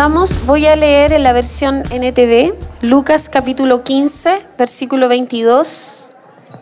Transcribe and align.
estamos, 0.00 0.46
voy 0.46 0.64
a 0.64 0.76
leer 0.76 1.12
en 1.12 1.22
la 1.22 1.34
versión 1.34 1.82
NTV, 1.90 2.54
Lucas 2.80 3.28
capítulo 3.28 3.84
15, 3.84 4.40
versículo 4.56 5.10
22, 5.10 6.06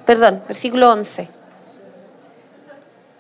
perdón, 0.05 0.43
versículo 0.49 0.91
11. 0.91 1.29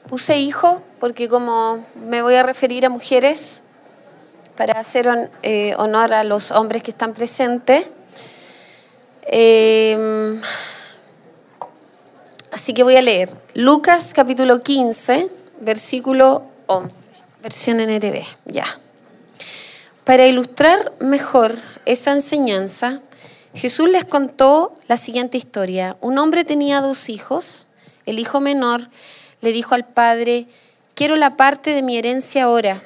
Puse 0.09 0.39
hijo 0.39 0.83
porque 0.99 1.29
como 1.29 1.85
me 2.05 2.23
voy 2.23 2.35
a 2.35 2.43
referir 2.43 2.85
a 2.85 2.89
mujeres, 2.89 3.63
para 4.57 4.81
hacer 4.81 5.31
eh, 5.45 5.77
honor 5.79 6.13
a 6.13 6.25
los 6.25 6.51
hombres 6.51 6.83
que 6.83 6.91
están 6.91 7.15
presentes. 7.15 7.89
Em, 9.23 10.41
así 12.51 12.75
que 12.75 12.83
voy 12.83 12.97
a 12.97 13.03
leer 13.03 13.31
Lucas 13.55 14.15
capítulo 14.15 14.63
15, 14.63 15.31
versículo 15.61 16.43
11, 16.67 17.13
versión 17.41 17.79
NTV, 17.79 18.27
ya. 18.47 18.67
Para 20.09 20.27
ilustrar 20.27 20.95
mejor 21.01 21.55
esa 21.85 22.13
enseñanza, 22.13 23.03
Jesús 23.53 23.91
les 23.91 24.07
contó 24.07 24.75
la 24.89 24.97
siguiente 24.97 25.37
historia. 25.37 25.99
Un 26.01 26.17
hombre 26.17 26.45
tenía 26.45 26.81
dos 26.81 27.11
hijos. 27.11 27.67
El 28.07 28.19
hijo 28.19 28.41
menor 28.41 28.89
le 29.43 29.53
dijo 29.53 29.75
al 29.75 29.85
padre, 29.85 30.47
quiero 30.95 31.15
la 31.17 31.37
parte 31.37 31.75
de 31.75 31.83
mi 31.83 31.99
herencia 31.99 32.45
ahora, 32.45 32.83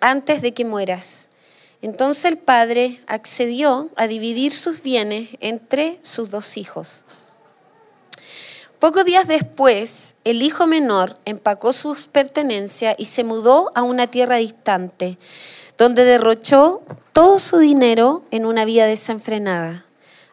antes 0.00 0.40
de 0.40 0.54
que 0.54 0.64
mueras. 0.64 1.28
Entonces 1.82 2.24
el 2.24 2.38
padre 2.38 3.02
accedió 3.06 3.90
a 3.96 4.06
dividir 4.06 4.54
sus 4.54 4.82
bienes 4.82 5.28
entre 5.40 5.98
sus 6.00 6.30
dos 6.30 6.56
hijos. 6.56 7.04
Pocos 8.78 9.04
días 9.04 9.28
después, 9.28 10.14
el 10.24 10.40
hijo 10.40 10.66
menor 10.66 11.18
empacó 11.26 11.74
sus 11.74 12.06
pertenencias 12.06 12.96
y 12.96 13.04
se 13.04 13.24
mudó 13.24 13.70
a 13.74 13.82
una 13.82 14.06
tierra 14.06 14.36
distante 14.36 15.18
donde 15.78 16.04
derrochó 16.04 16.82
todo 17.12 17.38
su 17.38 17.58
dinero 17.58 18.22
en 18.30 18.46
una 18.46 18.64
vida 18.64 18.86
desenfrenada. 18.86 19.84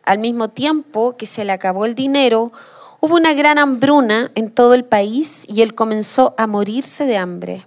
Al 0.03 0.19
mismo 0.19 0.49
tiempo 0.49 1.15
que 1.17 1.25
se 1.25 1.45
le 1.45 1.51
acabó 1.51 1.85
el 1.85 1.95
dinero, 1.95 2.51
hubo 2.99 3.15
una 3.15 3.33
gran 3.33 3.57
hambruna 3.57 4.31
en 4.35 4.51
todo 4.51 4.73
el 4.73 4.85
país 4.85 5.45
y 5.47 5.61
él 5.61 5.75
comenzó 5.75 6.33
a 6.37 6.47
morirse 6.47 7.05
de 7.05 7.17
hambre. 7.17 7.65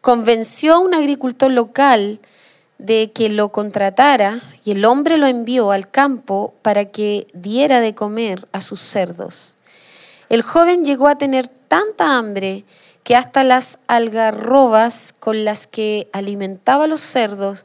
Convenció 0.00 0.74
a 0.74 0.78
un 0.80 0.94
agricultor 0.94 1.50
local 1.50 2.20
de 2.78 3.12
que 3.12 3.28
lo 3.28 3.50
contratara 3.50 4.40
y 4.64 4.72
el 4.72 4.84
hombre 4.84 5.16
lo 5.16 5.26
envió 5.26 5.70
al 5.70 5.88
campo 5.90 6.54
para 6.62 6.86
que 6.86 7.28
diera 7.32 7.80
de 7.80 7.94
comer 7.94 8.48
a 8.52 8.60
sus 8.60 8.80
cerdos. 8.80 9.56
El 10.28 10.42
joven 10.42 10.84
llegó 10.84 11.06
a 11.08 11.16
tener 11.16 11.46
tanta 11.46 12.16
hambre 12.16 12.64
que 13.04 13.16
hasta 13.16 13.44
las 13.44 13.80
algarrobas 13.88 15.14
con 15.18 15.44
las 15.44 15.66
que 15.66 16.08
alimentaba 16.12 16.84
a 16.84 16.88
los 16.88 17.00
cerdos 17.00 17.64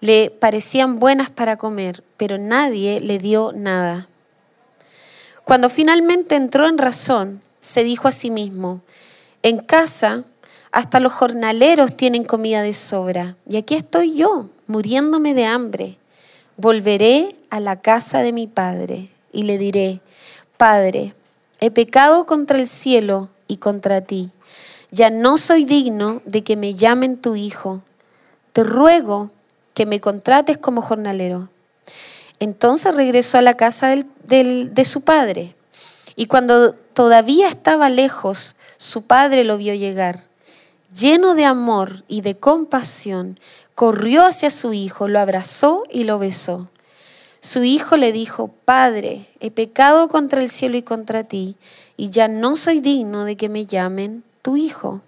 le 0.00 0.30
parecían 0.30 0.98
buenas 0.98 1.30
para 1.30 1.56
comer, 1.56 2.02
pero 2.16 2.38
nadie 2.38 3.00
le 3.00 3.18
dio 3.18 3.52
nada. 3.52 4.08
Cuando 5.44 5.68
finalmente 5.68 6.36
entró 6.36 6.66
en 6.66 6.78
razón, 6.78 7.40
se 7.58 7.84
dijo 7.84 8.08
a 8.08 8.12
sí 8.12 8.30
mismo, 8.30 8.80
en 9.42 9.58
casa 9.58 10.24
hasta 10.72 11.00
los 11.00 11.12
jornaleros 11.12 11.96
tienen 11.96 12.24
comida 12.24 12.62
de 12.62 12.72
sobra, 12.72 13.36
y 13.48 13.56
aquí 13.56 13.74
estoy 13.74 14.16
yo, 14.16 14.48
muriéndome 14.66 15.34
de 15.34 15.46
hambre. 15.46 15.98
Volveré 16.56 17.36
a 17.50 17.60
la 17.60 17.80
casa 17.80 18.22
de 18.22 18.32
mi 18.32 18.46
padre 18.46 19.08
y 19.32 19.42
le 19.42 19.58
diré, 19.58 20.00
Padre, 20.56 21.14
he 21.60 21.70
pecado 21.70 22.26
contra 22.26 22.58
el 22.58 22.66
cielo 22.66 23.30
y 23.48 23.56
contra 23.56 24.02
ti 24.02 24.30
ya 24.90 25.10
no 25.10 25.36
soy 25.36 25.64
digno 25.64 26.20
de 26.24 26.42
que 26.42 26.56
me 26.56 26.74
llamen 26.74 27.16
tu 27.16 27.36
hijo. 27.36 27.82
Te 28.52 28.64
ruego 28.64 29.30
que 29.74 29.86
me 29.86 30.00
contrates 30.00 30.58
como 30.58 30.82
jornalero. 30.82 31.48
Entonces 32.40 32.94
regresó 32.94 33.38
a 33.38 33.42
la 33.42 33.56
casa 33.56 33.94
de 34.24 34.84
su 34.84 35.02
padre. 35.02 35.54
Y 36.16 36.26
cuando 36.26 36.72
todavía 36.72 37.48
estaba 37.48 37.88
lejos, 37.88 38.56
su 38.76 39.06
padre 39.06 39.44
lo 39.44 39.58
vio 39.58 39.74
llegar. 39.74 40.24
Lleno 40.94 41.34
de 41.34 41.44
amor 41.44 42.02
y 42.08 42.22
de 42.22 42.36
compasión, 42.36 43.38
corrió 43.76 44.26
hacia 44.26 44.50
su 44.50 44.72
hijo, 44.72 45.06
lo 45.06 45.20
abrazó 45.20 45.84
y 45.88 46.04
lo 46.04 46.18
besó. 46.18 46.68
Su 47.38 47.62
hijo 47.62 47.96
le 47.96 48.12
dijo, 48.12 48.50
Padre, 48.64 49.26
he 49.38 49.50
pecado 49.50 50.08
contra 50.08 50.42
el 50.42 50.50
cielo 50.50 50.76
y 50.76 50.82
contra 50.82 51.24
ti, 51.24 51.56
y 51.96 52.10
ya 52.10 52.28
no 52.28 52.56
soy 52.56 52.80
digno 52.80 53.24
de 53.24 53.36
que 53.36 53.48
me 53.48 53.64
llamen 53.64 54.24
tu 54.42 54.56
hijo. 54.56 55.00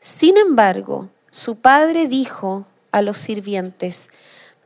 Sin 0.00 0.36
embargo, 0.36 1.08
su 1.30 1.60
padre 1.60 2.06
dijo 2.06 2.66
a 2.92 3.02
los 3.02 3.18
sirvientes, 3.18 4.10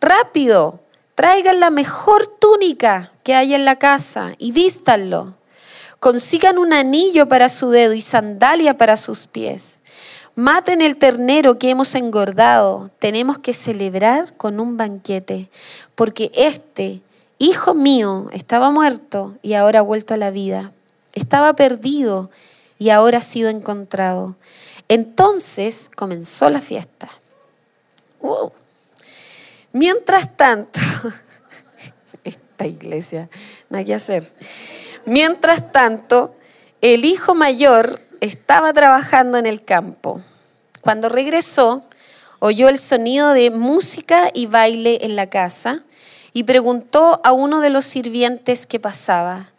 rápido, 0.00 0.80
traigan 1.14 1.60
la 1.60 1.70
mejor 1.70 2.26
túnica 2.26 3.12
que 3.22 3.34
hay 3.34 3.54
en 3.54 3.64
la 3.64 3.76
casa 3.76 4.34
y 4.38 4.52
vístanlo. 4.52 5.34
Consigan 6.00 6.58
un 6.58 6.72
anillo 6.72 7.28
para 7.28 7.48
su 7.48 7.70
dedo 7.70 7.92
y 7.92 8.00
sandalia 8.00 8.78
para 8.78 8.96
sus 8.96 9.26
pies. 9.26 9.82
Maten 10.36 10.80
el 10.80 10.96
ternero 10.96 11.58
que 11.58 11.70
hemos 11.70 11.96
engordado. 11.96 12.90
Tenemos 13.00 13.38
que 13.38 13.52
celebrar 13.52 14.34
con 14.36 14.60
un 14.60 14.76
banquete, 14.76 15.50
porque 15.96 16.30
este, 16.34 17.00
hijo 17.38 17.74
mío, 17.74 18.28
estaba 18.32 18.70
muerto 18.70 19.34
y 19.42 19.54
ahora 19.54 19.80
ha 19.80 19.82
vuelto 19.82 20.14
a 20.14 20.18
la 20.18 20.30
vida. 20.30 20.72
Estaba 21.14 21.54
perdido 21.54 22.30
y 22.78 22.90
ahora 22.90 23.18
ha 23.18 23.22
sido 23.22 23.48
encontrado. 23.48 24.36
Entonces 24.88 25.90
comenzó 25.94 26.48
la 26.48 26.60
fiesta. 26.60 27.08
Mientras 29.72 30.36
tanto, 30.36 30.80
esta 32.24 32.66
iglesia, 32.66 33.28
hay 33.70 33.84
que 33.84 33.94
hacer. 33.94 34.32
Mientras 35.04 35.72
tanto, 35.72 36.34
el 36.80 37.04
hijo 37.04 37.34
mayor 37.34 38.00
estaba 38.20 38.72
trabajando 38.72 39.38
en 39.38 39.46
el 39.46 39.64
campo. 39.64 40.20
Cuando 40.80 41.08
regresó, 41.08 41.84
oyó 42.38 42.68
el 42.68 42.78
sonido 42.78 43.32
de 43.32 43.50
música 43.50 44.30
y 44.32 44.46
baile 44.46 45.00
en 45.02 45.16
la 45.16 45.28
casa 45.28 45.82
y 46.32 46.44
preguntó 46.44 47.20
a 47.24 47.32
uno 47.32 47.60
de 47.60 47.70
los 47.70 47.84
sirvientes 47.84 48.66
que 48.66 48.80
pasaba, 48.80 49.52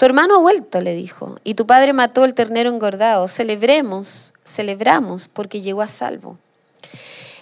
tu 0.00 0.06
hermano 0.06 0.36
ha 0.36 0.40
vuelto, 0.40 0.80
le 0.80 0.94
dijo, 0.94 1.36
y 1.44 1.52
tu 1.52 1.66
padre 1.66 1.92
mató 1.92 2.24
el 2.24 2.32
ternero 2.32 2.70
engordado. 2.70 3.28
Celebremos, 3.28 4.32
celebramos, 4.46 5.28
porque 5.28 5.60
llegó 5.60 5.82
a 5.82 5.88
salvo. 5.88 6.38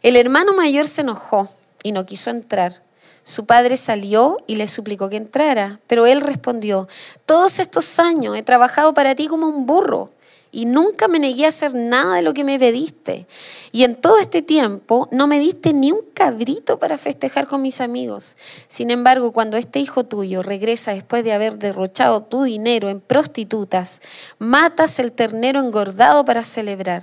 El 0.03 0.17
hermano 0.17 0.55
mayor 0.55 0.89
se 0.89 1.03
enojó 1.03 1.49
y 1.85 1.93
no 1.93 2.05
quiso 2.05 2.31
entrar. 2.31 2.83
Su 3.23 3.47
padre 3.47 3.77
salió 3.77 4.39
y 4.49 4.57
le 4.57 4.67
suplicó 4.67 5.09
que 5.09 5.19
entrara, 5.19 5.79
pero 5.87 6.05
él 6.05 6.21
respondió, 6.21 6.89
todos 7.27 7.61
estos 7.61 8.01
años 8.01 8.37
he 8.37 8.43
trabajado 8.43 8.93
para 8.93 9.15
ti 9.15 9.29
como 9.29 9.47
un 9.47 9.65
burro 9.65 10.11
y 10.51 10.65
nunca 10.65 11.09
me 11.09 11.19
negué 11.19 11.45
a 11.45 11.49
hacer 11.49 11.75
nada 11.75 12.17
de 12.17 12.23
lo 12.23 12.33
que 12.33 12.45
me 12.45 12.59
pediste. 12.59 13.27
Y 13.71 13.85
en 13.85 13.97
todo 13.97 14.19
este 14.19 14.41
tiempo 14.41 15.09
no 15.13 15.27
me 15.27 15.39
diste 15.39 15.73
ni 15.73 15.93
un 15.93 16.01
cabrito 16.15 16.79
para 16.79 16.97
festejar 16.97 17.47
con 17.47 17.61
mis 17.61 17.81
amigos. 17.81 18.37
Sin 18.67 18.91
embargo, 18.91 19.33
cuando 19.33 19.57
este 19.57 19.79
hijo 19.79 20.05
tuyo 20.05 20.43
regresa 20.43 20.95
después 20.95 21.23
de 21.25 21.33
haber 21.33 21.59
derrochado 21.59 22.23
tu 22.23 22.43
dinero 22.45 22.89
en 22.89 23.01
prostitutas, 23.01 24.03
matas 24.39 24.99
el 24.99 25.13
ternero 25.13 25.61
engordado 25.61 26.25
para 26.25 26.43
celebrar. 26.43 27.03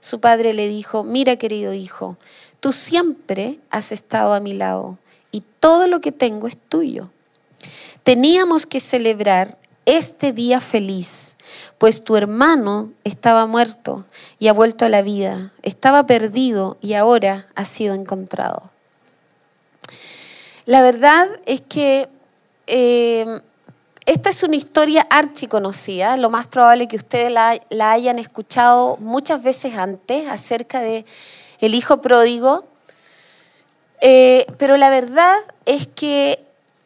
Su 0.00 0.20
padre 0.20 0.54
le 0.54 0.66
dijo, 0.68 1.04
mira 1.04 1.36
querido 1.36 1.74
hijo, 1.74 2.16
tú 2.60 2.72
siempre 2.72 3.58
has 3.70 3.92
estado 3.92 4.32
a 4.32 4.40
mi 4.40 4.54
lado 4.54 4.98
y 5.30 5.42
todo 5.60 5.86
lo 5.86 6.00
que 6.00 6.12
tengo 6.12 6.46
es 6.46 6.56
tuyo. 6.56 7.10
Teníamos 8.02 8.64
que 8.64 8.80
celebrar 8.80 9.58
este 9.84 10.32
día 10.32 10.60
feliz 10.60 11.36
pues 11.78 12.04
tu 12.04 12.16
hermano 12.16 12.92
estaba 13.04 13.46
muerto 13.46 14.04
y 14.38 14.48
ha 14.48 14.52
vuelto 14.52 14.84
a 14.84 14.88
la 14.88 15.02
vida, 15.02 15.52
estaba 15.62 16.06
perdido 16.06 16.76
y 16.80 16.94
ahora 16.94 17.46
ha 17.54 17.64
sido 17.64 17.94
encontrado. 17.94 18.70
La 20.66 20.82
verdad 20.82 21.28
es 21.46 21.62
que 21.62 22.08
eh, 22.66 23.40
esta 24.06 24.30
es 24.30 24.42
una 24.42 24.56
historia 24.56 25.06
archiconocida, 25.08 26.16
lo 26.16 26.30
más 26.30 26.46
probable 26.46 26.88
que 26.88 26.96
ustedes 26.96 27.30
la, 27.32 27.92
hayan 27.92 28.18
escuchado 28.18 28.96
muchas 28.98 29.42
veces 29.42 29.76
antes 29.76 30.28
acerca 30.28 30.80
de 30.80 31.04
el 31.60 31.74
hijo 31.74 32.00
pródigo, 32.00 32.64
eh, 34.00 34.46
pero 34.58 34.76
la 34.76 34.90
verdad 34.90 35.36
es 35.64 35.86
que 35.86 36.38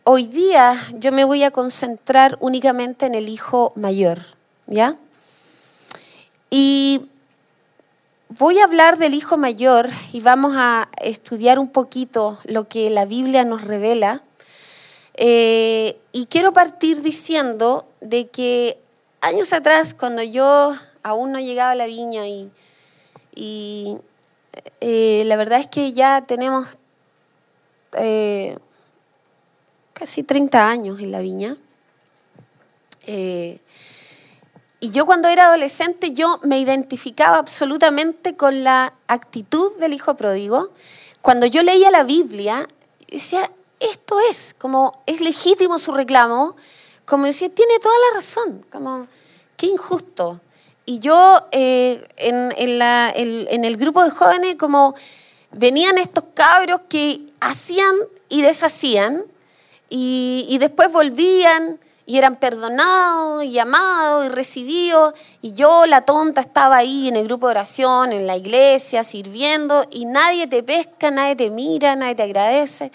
hoy 0.05 0.27
día 0.27 0.79
yo 0.95 1.13
me 1.13 1.25
voy 1.25 1.45
a 1.45 1.51
concentrar 1.51 2.37
únicamente 2.41 3.07
en 3.07 3.15
el 3.15 3.29
hijo 3.29 3.73
mayor. 3.75 4.21
¿Ya? 4.67 4.97
Y 6.51 7.09
voy 8.29 8.59
a 8.59 8.65
hablar 8.65 8.99
del 8.99 9.15
hijo 9.15 9.37
mayor 9.37 9.89
y 10.13 10.21
vamos 10.21 10.55
a 10.57 10.89
estudiar 11.03 11.59
un 11.59 11.69
poquito 11.69 12.39
lo 12.45 12.69
que 12.69 12.91
la 12.91 13.05
Biblia 13.05 13.45
nos 13.45 13.63
revela. 13.63 14.23
Eh, 15.15 15.97
y 16.13 16.27
quiero 16.27 16.53
partir 16.53 17.03
diciendo 17.03 17.87
de 18.01 18.29
que 18.29 18.79
años 19.21 19.53
atrás, 19.53 19.95
cuando 19.95 20.23
yo 20.23 20.75
aún 21.03 21.33
no 21.33 21.39
llegaba 21.39 21.71
a 21.73 21.77
la 21.77 21.87
viña 21.87 22.27
y, 22.27 22.51
y 23.35 23.97
eh, 24.81 25.23
la 25.27 25.37
verdad 25.37 25.61
es 25.61 25.67
que 25.67 25.93
ya 25.93 26.23
tenemos 26.27 26.79
eh, 27.97 28.59
casi 29.93 30.23
30 30.23 30.69
años 30.69 31.01
en 31.01 31.13
la 31.13 31.21
viña. 31.21 31.57
Y 34.85 34.91
yo 34.91 35.07
cuando 35.07 35.29
era 35.29 35.47
adolescente 35.47 36.13
yo 36.13 36.39
me 36.43 36.59
identificaba 36.59 37.39
absolutamente 37.39 38.37
con 38.37 38.65
la 38.65 38.93
actitud 39.07 39.79
del 39.79 39.95
hijo 39.95 40.15
pródigo. 40.15 40.69
Cuando 41.23 41.47
yo 41.47 41.63
leía 41.63 41.91
la 41.91 42.03
Biblia, 42.03 42.69
decía, 43.11 43.51
esto 43.81 44.21
es, 44.29 44.53
como 44.53 45.03
es 45.07 45.23
legítimo 45.23 45.79
su 45.79 45.95
reclamo, 45.95 46.55
como 47.07 47.25
decía, 47.25 47.49
tiene 47.49 47.79
toda 47.79 47.95
la 47.95 48.17
razón, 48.17 48.67
como, 48.71 49.07
qué 49.57 49.69
injusto. 49.69 50.43
Y 50.85 50.99
yo 50.99 51.41
eh, 51.53 52.07
en, 52.19 52.53
en, 52.59 53.65
el 53.65 53.77
grupo 53.79 54.05
de 54.05 54.11
jóvenes, 54.11 54.57
como 54.57 54.95
venían 55.51 55.97
estos 55.97 56.25
cabros 56.35 56.83
que 56.91 57.23
hacían 57.41 57.95
y 58.29 58.43
deshacían, 58.43 59.25
y, 59.89 60.45
y 60.51 60.59
después 60.59 60.93
volvían 60.93 61.81
y 62.07 62.19
eran 62.19 62.37
perdonados 62.37 63.45
y 63.45 63.59
amados 63.59 64.27
y 64.27 64.29
recibidos. 64.29 65.15
Y 65.41 65.55
yo, 65.55 65.87
la 65.87 66.03
tonta, 66.03 66.41
estaba 66.41 66.77
ahí 66.77 67.09
en 67.09 67.17
el 67.17 67.25
grupo 67.25 67.47
de 67.47 67.53
oración, 67.53 68.13
en 68.13 68.27
la 68.27 68.37
iglesia, 68.37 69.05
sirviendo, 69.05 69.87
y 69.91 70.05
nadie 70.05 70.47
te 70.47 70.63
pesca, 70.63 71.11
nadie 71.11 71.37
te 71.37 71.51
mira, 71.51 71.97
nadie 71.97 72.15
te 72.15 72.23
agradece. 72.23 72.93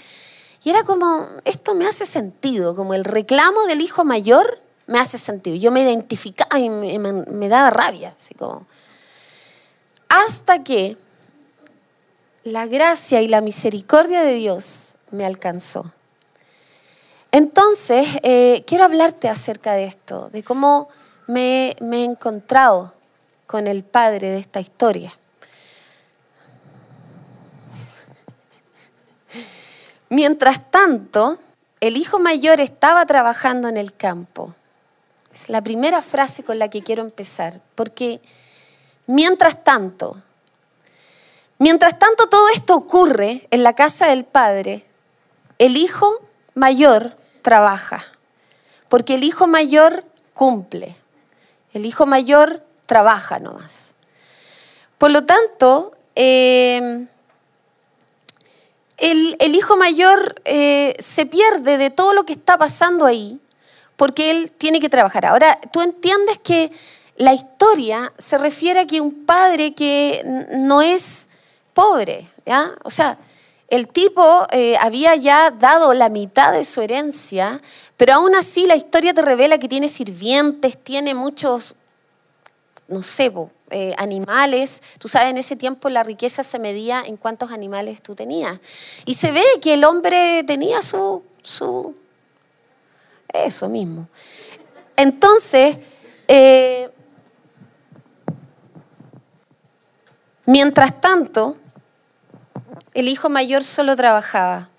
Y 0.63 0.69
era 0.69 0.83
como, 0.83 1.27
esto 1.45 1.73
me 1.73 1.87
hace 1.87 2.05
sentido, 2.05 2.75
como 2.75 2.93
el 2.93 3.05
reclamo 3.05 3.63
del 3.65 3.81
hijo 3.81 4.03
mayor 4.03 4.59
me 4.87 4.99
hace 4.99 5.17
sentido. 5.17 5.55
Yo 5.55 5.71
me 5.71 5.81
identificaba 5.81 6.59
y 6.59 6.69
me, 6.69 7.49
daba 7.49 7.69
rabia, 7.69 8.13
así 8.15 8.33
como. 8.33 8.65
Hasta 10.09 10.63
que 10.63 10.97
la 12.43 12.65
gracia 12.65 13.21
y 13.21 13.27
la 13.27 13.41
misericordia 13.41 14.23
de 14.23 14.33
Dios 14.33 14.95
me 15.11 15.25
alcanzó. 15.25 15.91
Entonces, 17.31 18.07
eh, 18.23 18.63
quiero 18.65 18.85
hablarte 18.85 19.29
acerca 19.29 19.73
de 19.73 19.85
esto, 19.85 20.29
de 20.29 20.43
cómo 20.43 20.89
me, 21.27 21.75
he 21.79 22.03
encontrado 22.03 22.93
con 23.45 23.67
el 23.67 23.83
padre 23.83 24.29
de 24.29 24.39
esta 24.39 24.59
historia. 24.59 25.13
Mientras 30.09 30.71
tanto, 30.71 31.37
el 31.81 31.97
hijo 31.97 32.17
mayor 32.17 32.59
estaba 32.59 33.05
trabajando 33.05 33.67
en 33.67 33.77
el 33.77 33.93
campo. 33.93 34.55
Es 35.31 35.49
la 35.49 35.61
primera 35.61 36.01
frase 36.01 36.43
con 36.43 36.57
la 36.57 36.69
que 36.69 36.81
quiero 36.81 37.03
empezar, 37.03 37.61
porque 37.75 38.21
mientras 39.05 39.63
tanto, 39.63 40.17
mientras 41.59 41.99
tanto 41.99 42.27
todo 42.27 42.49
esto 42.49 42.75
ocurre 42.75 43.47
en 43.51 43.61
la 43.61 43.73
casa 43.73 44.07
del 44.07 44.25
padre, 44.25 44.83
el 45.59 45.77
hijo 45.77 46.11
mayor 46.55 47.18
trabaja, 47.49 48.05
porque 48.89 49.15
el 49.15 49.23
hijo 49.23 49.47
mayor 49.47 50.03
cumple, 50.35 50.95
el 51.73 51.83
hijo 51.83 52.05
mayor 52.05 52.63
trabaja 52.85 53.39
nomás. 53.39 53.95
Por 54.99 55.09
lo 55.09 55.25
tanto, 55.25 55.97
eh, 56.13 57.07
el, 58.97 59.55
hijo 59.55 59.77
mayor 59.77 60.39
eh, 60.45 60.93
se 60.99 61.25
pierde 61.25 61.79
de 61.79 61.89
todo 61.89 62.13
lo 62.13 62.23
que 62.23 62.33
está 62.33 62.55
pasando 62.59 63.07
ahí, 63.07 63.39
porque 63.97 64.29
él 64.29 64.51
tiene 64.51 64.79
que 64.79 64.87
trabajar. 64.87 65.25
Ahora, 65.25 65.59
tú 65.73 65.81
entiendes 65.81 66.37
que 66.37 66.71
la 67.15 67.33
historia 67.33 68.13
se 68.19 68.37
refiere 68.37 68.81
a 68.81 68.85
que 68.85 69.01
un 69.01 69.25
padre 69.25 69.73
que 69.73 70.21
no 70.51 70.83
es 70.83 71.29
pobre, 71.73 72.29
¿ya? 72.45 72.73
O 72.83 72.91
sea, 72.91 73.17
el 73.69 73.87
tipo 73.87 74.47
eh, 74.51 74.75
había 74.79 75.15
ya 75.15 75.51
dado 75.51 75.93
la 75.93 76.09
mitad 76.09 76.51
de 76.51 76.63
su 76.63 76.81
herencia, 76.81 77.61
pero 77.97 78.13
aún 78.13 78.35
así 78.35 78.65
la 78.65 78.75
historia 78.75 79.13
te 79.13 79.21
revela 79.21 79.57
que 79.57 79.67
tiene 79.67 79.89
sirvientes, 79.89 80.77
tiene 80.77 81.13
muchos, 81.13 81.75
no 82.87 83.01
sé, 83.01 83.31
eh, 83.69 83.93
animales. 83.97 84.81
Tú 84.97 85.07
sabes, 85.07 85.29
en 85.29 85.37
ese 85.37 85.55
tiempo 85.55 85.89
la 85.89 86.03
riqueza 86.03 86.43
se 86.43 86.57
medía 86.59 87.03
en 87.05 87.17
cuántos 87.17 87.51
animales 87.51 88.01
tú 88.01 88.15
tenías. 88.15 88.59
Y 89.05 89.15
se 89.15 89.31
ve 89.31 89.43
que 89.61 89.75
el 89.75 89.83
hombre 89.83 90.43
tenía 90.43 90.81
su... 90.81 91.23
su 91.41 91.95
eso 93.31 93.69
mismo. 93.69 94.07
Entonces, 94.95 95.77
eh, 96.27 96.89
mientras 100.45 100.99
tanto, 100.99 101.55
el 102.93 103.07
hijo 103.07 103.29
mayor 103.29 103.63
solo 103.63 103.95
trabajaba. 103.95 104.69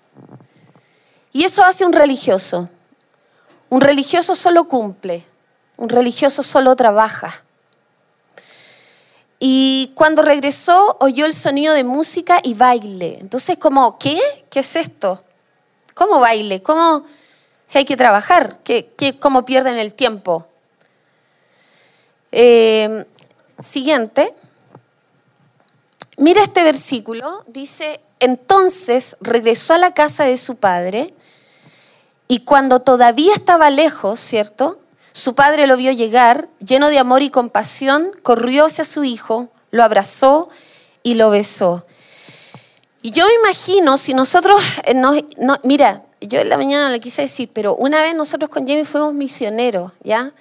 Y 1.33 1.43
eso 1.45 1.63
hace 1.63 1.85
un 1.85 1.93
religioso. 1.93 2.69
Un 3.69 3.81
religioso 3.81 4.35
solo 4.35 4.65
cumple, 4.65 5.23
un 5.77 5.89
religioso 5.89 6.43
solo 6.43 6.75
trabaja. 6.75 7.43
Y 9.39 9.91
cuando 9.95 10.21
regresó 10.21 10.97
oyó 10.99 11.25
el 11.25 11.33
sonido 11.33 11.73
de 11.73 11.83
música 11.83 12.39
y 12.43 12.53
baile. 12.53 13.17
Entonces, 13.21 13.57
como, 13.57 13.97
¿qué? 13.97 14.19
¿Qué 14.49 14.59
es 14.59 14.75
esto? 14.75 15.23
¿Cómo 15.95 16.19
baile? 16.19 16.61
¿Cómo 16.61 17.05
si 17.65 17.77
hay 17.77 17.85
que 17.85 17.97
trabajar? 17.97 18.59
¿Qué, 18.63 19.17
cómo 19.19 19.45
pierden 19.45 19.77
el 19.77 19.93
tiempo? 19.93 20.45
Eh, 22.31 23.05
siguiente. 23.63 24.35
Mira 26.21 26.43
este 26.43 26.63
versículo, 26.63 27.43
dice, 27.47 27.99
entonces 28.19 29.17
regresó 29.21 29.73
a 29.73 29.79
la 29.79 29.95
casa 29.95 30.23
de 30.23 30.37
su 30.37 30.57
padre 30.57 31.15
y 32.27 32.41
cuando 32.41 32.81
todavía 32.81 33.33
estaba 33.33 33.71
lejos, 33.71 34.19
¿cierto? 34.19 34.79
Su 35.13 35.33
padre 35.33 35.65
lo 35.65 35.77
vio 35.77 35.91
llegar, 35.91 36.47
lleno 36.63 36.89
de 36.89 36.99
amor 36.99 37.23
y 37.23 37.31
compasión, 37.31 38.11
corrió 38.21 38.65
hacia 38.65 38.85
su 38.85 39.03
hijo, 39.03 39.49
lo 39.71 39.83
abrazó 39.83 40.49
y 41.01 41.15
lo 41.15 41.31
besó. 41.31 41.83
Y 43.01 43.09
yo 43.09 43.25
me 43.25 43.33
imagino, 43.33 43.97
si 43.97 44.13
nosotros, 44.13 44.61
eh, 44.83 44.93
no, 44.93 45.15
mira, 45.63 46.03
yo 46.21 46.37
en 46.41 46.49
la 46.49 46.57
mañana 46.57 46.91
le 46.91 46.99
quise 46.99 47.23
decir, 47.23 47.49
pero 47.51 47.75
una 47.75 47.99
vez 47.99 48.13
nosotros 48.13 48.51
con 48.51 48.67
Jamie 48.67 48.85
fuimos 48.85 49.15
misioneros, 49.15 49.91
¿ya? 50.03 50.31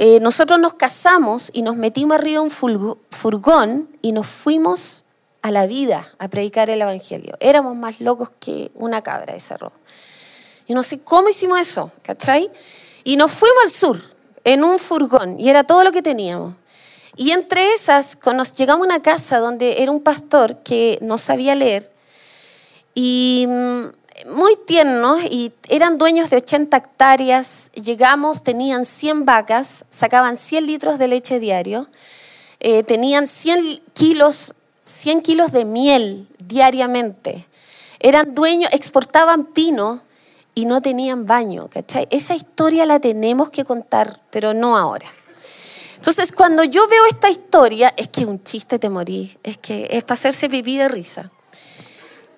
Eh, 0.00 0.20
nosotros 0.20 0.60
nos 0.60 0.74
casamos 0.74 1.50
y 1.52 1.62
nos 1.62 1.74
metimos 1.74 2.16
arriba 2.16 2.40
un 2.40 2.50
furgón 2.50 3.88
y 4.00 4.12
nos 4.12 4.28
fuimos 4.28 5.04
a 5.42 5.50
la 5.50 5.66
vida 5.66 6.12
a 6.18 6.28
predicar 6.28 6.70
el 6.70 6.82
Evangelio. 6.82 7.36
Éramos 7.40 7.76
más 7.76 8.00
locos 8.00 8.30
que 8.40 8.70
una 8.74 9.02
cabra 9.02 9.34
de 9.34 9.40
cerro. 9.40 9.72
Y 10.66 10.74
no 10.74 10.82
sé 10.82 11.02
cómo 11.02 11.28
hicimos 11.28 11.60
eso, 11.60 11.90
¿cachai? 12.02 12.50
Y 13.04 13.16
nos 13.16 13.32
fuimos 13.32 13.64
al 13.64 13.70
sur 13.70 14.02
en 14.44 14.64
un 14.64 14.78
furgón 14.78 15.38
y 15.40 15.48
era 15.48 15.64
todo 15.64 15.84
lo 15.84 15.92
que 15.92 16.02
teníamos. 16.02 16.54
Y 17.16 17.32
entre 17.32 17.72
esas 17.72 18.18
nos 18.34 18.54
llegamos 18.54 18.82
a 18.82 18.94
una 18.94 19.02
casa 19.02 19.38
donde 19.38 19.82
era 19.82 19.90
un 19.90 20.02
pastor 20.02 20.58
que 20.62 20.98
no 21.00 21.18
sabía 21.18 21.54
leer 21.54 21.90
y 22.94 23.46
mm, 23.48 23.84
muy 24.26 24.56
tiernos 24.66 25.22
y 25.24 25.52
eran 25.68 25.98
dueños 25.98 26.30
de 26.30 26.38
80 26.38 26.76
hectáreas. 26.76 27.70
Llegamos, 27.72 28.42
tenían 28.42 28.84
100 28.84 29.24
vacas, 29.24 29.84
sacaban 29.88 30.36
100 30.36 30.66
litros 30.66 30.98
de 30.98 31.08
leche 31.08 31.38
diario, 31.38 31.86
eh, 32.60 32.82
tenían 32.82 33.26
100 33.26 33.82
kilos, 33.94 34.54
100 34.88 35.22
kilos 35.22 35.52
de 35.52 35.64
miel 35.64 36.26
diariamente. 36.38 37.46
Eran 38.00 38.34
dueños, 38.34 38.70
exportaban 38.72 39.44
pino 39.46 40.00
y 40.54 40.64
no 40.64 40.80
tenían 40.80 41.26
baño, 41.26 41.68
¿cachai? 41.68 42.08
Esa 42.10 42.34
historia 42.34 42.86
la 42.86 42.98
tenemos 42.98 43.50
que 43.50 43.64
contar, 43.64 44.20
pero 44.30 44.54
no 44.54 44.76
ahora. 44.76 45.06
Entonces, 45.96 46.32
cuando 46.32 46.64
yo 46.64 46.86
veo 46.88 47.04
esta 47.06 47.28
historia, 47.28 47.92
es 47.96 48.08
que 48.08 48.24
un 48.24 48.42
chiste 48.42 48.78
te 48.78 48.88
morí, 48.88 49.36
es 49.42 49.58
que 49.58 49.88
es 49.90 50.04
para 50.04 50.14
hacerse 50.14 50.48
pipí 50.48 50.76
de 50.76 50.88
risa. 50.88 51.30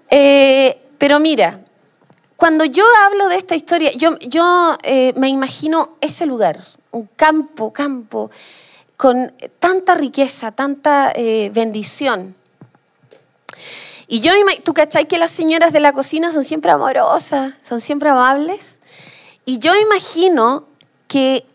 Eh, 0.09 0.77
pero 0.99 1.21
mira, 1.21 1.61
cuando 2.37 2.65
yo 2.65 2.85
hablo 3.05 3.29
de 3.29 3.37
esta 3.37 3.55
historia, 3.55 3.93
yo, 3.93 4.77
eh, 4.83 5.13
me 5.17 5.29
imagino 5.29 5.97
ese 6.01 6.27
lugar, 6.27 6.59
un 6.91 7.09
campo, 7.15 7.73
campo, 7.73 8.31
con 8.97 9.33
tanta 9.59 9.95
riqueza, 9.95 10.51
tanta 10.51 11.13
eh, 11.15 11.51
bendición. 11.55 12.35
Y 14.13 14.19
yo, 14.19 14.33
tú 14.65 14.75
cachai 14.75 15.07
que 15.07 15.19
las 15.19 15.31
señoras 15.31 15.73
de 15.73 15.79
la 15.79 15.93
cocina 15.93 16.33
son 16.33 16.43
siempre 16.43 16.73
amorosas, 16.73 17.55
son 17.63 17.81
siempre 17.81 18.09
amables. 18.09 18.81
Y 19.45 19.61
yo 19.61 19.77
imagino 19.77 20.65
que 21.07 21.47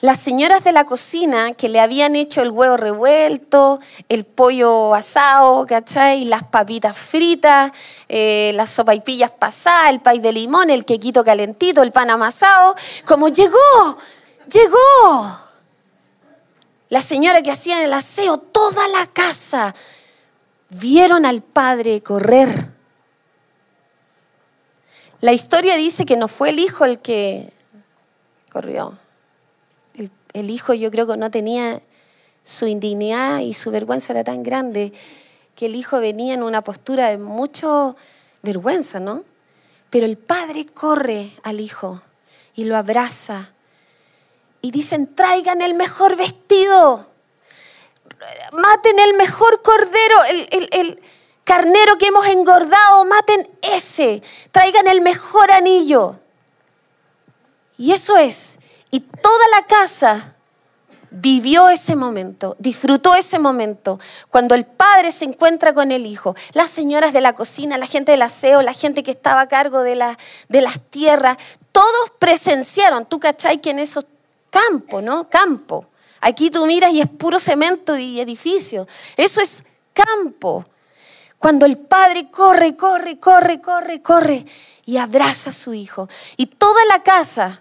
las 0.00 0.20
señoras 0.20 0.62
de 0.62 0.70
la 0.70 0.84
cocina 0.84 1.54
que 1.54 1.68
le 1.68 1.80
habían 1.80 2.14
hecho 2.14 2.40
el 2.40 2.52
huevo 2.52 2.76
revuelto, 2.76 3.80
el 4.08 4.24
pollo 4.24 4.94
asado, 4.94 5.66
¿cachai? 5.66 6.24
Las 6.24 6.44
papitas 6.44 6.96
fritas, 6.96 7.72
eh, 8.08 8.52
las 8.54 8.70
sopaipillas 8.70 9.32
pasadas, 9.32 9.90
el 9.90 9.98
pay 9.98 10.20
de 10.20 10.30
limón, 10.30 10.70
el 10.70 10.84
quequito 10.84 11.24
calentito, 11.24 11.82
el 11.82 11.90
pan 11.90 12.10
amasado, 12.10 12.76
como 13.06 13.26
llegó, 13.26 13.98
llegó. 14.52 15.40
La 16.90 17.02
señora 17.02 17.42
que 17.42 17.50
hacía 17.50 17.82
el 17.82 17.92
aseo, 17.92 18.38
toda 18.38 18.86
la 18.86 19.04
casa. 19.08 19.74
Vieron 20.70 21.26
al 21.26 21.42
padre 21.42 22.00
correr. 22.00 22.70
La 25.20 25.32
historia 25.32 25.76
dice 25.76 26.04
que 26.04 26.16
no 26.16 26.28
fue 26.28 26.50
el 26.50 26.58
hijo 26.58 26.84
el 26.84 26.98
que 26.98 27.52
corrió. 28.52 28.98
El, 30.32 30.50
hijo 30.50 30.74
yo 30.74 30.90
creo 30.90 31.06
que 31.06 31.16
no 31.16 31.30
tenía 31.30 31.80
su 32.42 32.66
indignidad 32.66 33.38
y 33.38 33.54
su 33.54 33.70
vergüenza 33.70 34.12
era 34.12 34.24
tan 34.24 34.42
grande 34.42 34.92
que 35.54 35.66
el 35.66 35.76
hijo 35.76 36.00
venía 36.00 36.34
en 36.34 36.42
una 36.42 36.62
postura 36.62 37.08
de 37.08 37.18
mucha 37.18 37.94
vergüenza, 38.42 39.00
¿no? 39.00 39.24
Pero 39.90 40.06
el 40.06 40.18
padre 40.18 40.66
corre 40.66 41.30
al 41.44 41.60
hijo 41.60 42.02
y 42.56 42.64
lo 42.64 42.76
abraza 42.76 43.52
y 44.60 44.70
dicen, 44.70 45.14
traigan 45.14 45.60
el 45.62 45.74
mejor 45.74 46.16
vestido, 46.16 47.06
maten 48.52 48.98
el 48.98 49.14
mejor 49.14 49.62
cordero, 49.62 50.24
el, 50.24 50.68
el 50.72 51.02
carnero 51.44 51.98
que 51.98 52.06
hemos 52.06 52.26
engordado, 52.26 53.04
maten 53.04 53.48
ese, 53.62 54.22
traigan 54.52 54.88
el 54.88 55.00
mejor 55.00 55.50
anillo. 55.50 56.16
Y 57.76 57.92
eso 57.92 58.16
es, 58.16 58.60
y 58.90 59.00
toda 59.00 59.48
la 59.50 59.62
casa 59.66 60.34
vivió 61.10 61.68
ese 61.68 61.94
momento, 61.94 62.56
disfrutó 62.58 63.14
ese 63.14 63.38
momento, 63.38 64.00
cuando 64.30 64.54
el 64.54 64.66
padre 64.66 65.12
se 65.12 65.24
encuentra 65.24 65.72
con 65.72 65.92
el 65.92 66.06
hijo, 66.06 66.34
las 66.52 66.70
señoras 66.70 67.12
de 67.12 67.20
la 67.20 67.34
cocina, 67.34 67.78
la 67.78 67.86
gente 67.86 68.12
del 68.12 68.22
aseo, 68.22 68.62
la 68.62 68.72
gente 68.72 69.02
que 69.02 69.12
estaba 69.12 69.42
a 69.42 69.48
cargo 69.48 69.80
de, 69.80 69.94
la, 69.94 70.18
de 70.48 70.60
las 70.60 70.80
tierras, 70.90 71.36
todos 71.72 72.10
presenciaron, 72.18 73.06
tú 73.06 73.20
cachai 73.20 73.60
que 73.60 73.70
en 73.70 73.78
esos 73.78 74.06
campos, 74.50 75.02
¿no? 75.02 75.28
Campo. 75.28 75.86
Aquí 76.26 76.48
tú 76.48 76.64
miras 76.64 76.90
y 76.94 77.02
es 77.02 77.08
puro 77.10 77.38
cemento 77.38 77.98
y 77.98 78.18
edificio. 78.18 78.88
Eso 79.14 79.42
es 79.42 79.64
campo. 79.92 80.64
Cuando 81.38 81.66
el 81.66 81.76
padre 81.76 82.30
corre, 82.30 82.76
corre, 82.76 83.18
corre, 83.18 83.60
corre, 83.60 84.00
corre 84.00 84.46
y 84.86 84.96
abraza 84.96 85.50
a 85.50 85.52
su 85.52 85.74
hijo. 85.74 86.08
Y 86.38 86.46
toda 86.46 86.82
la 86.86 87.02
casa 87.02 87.60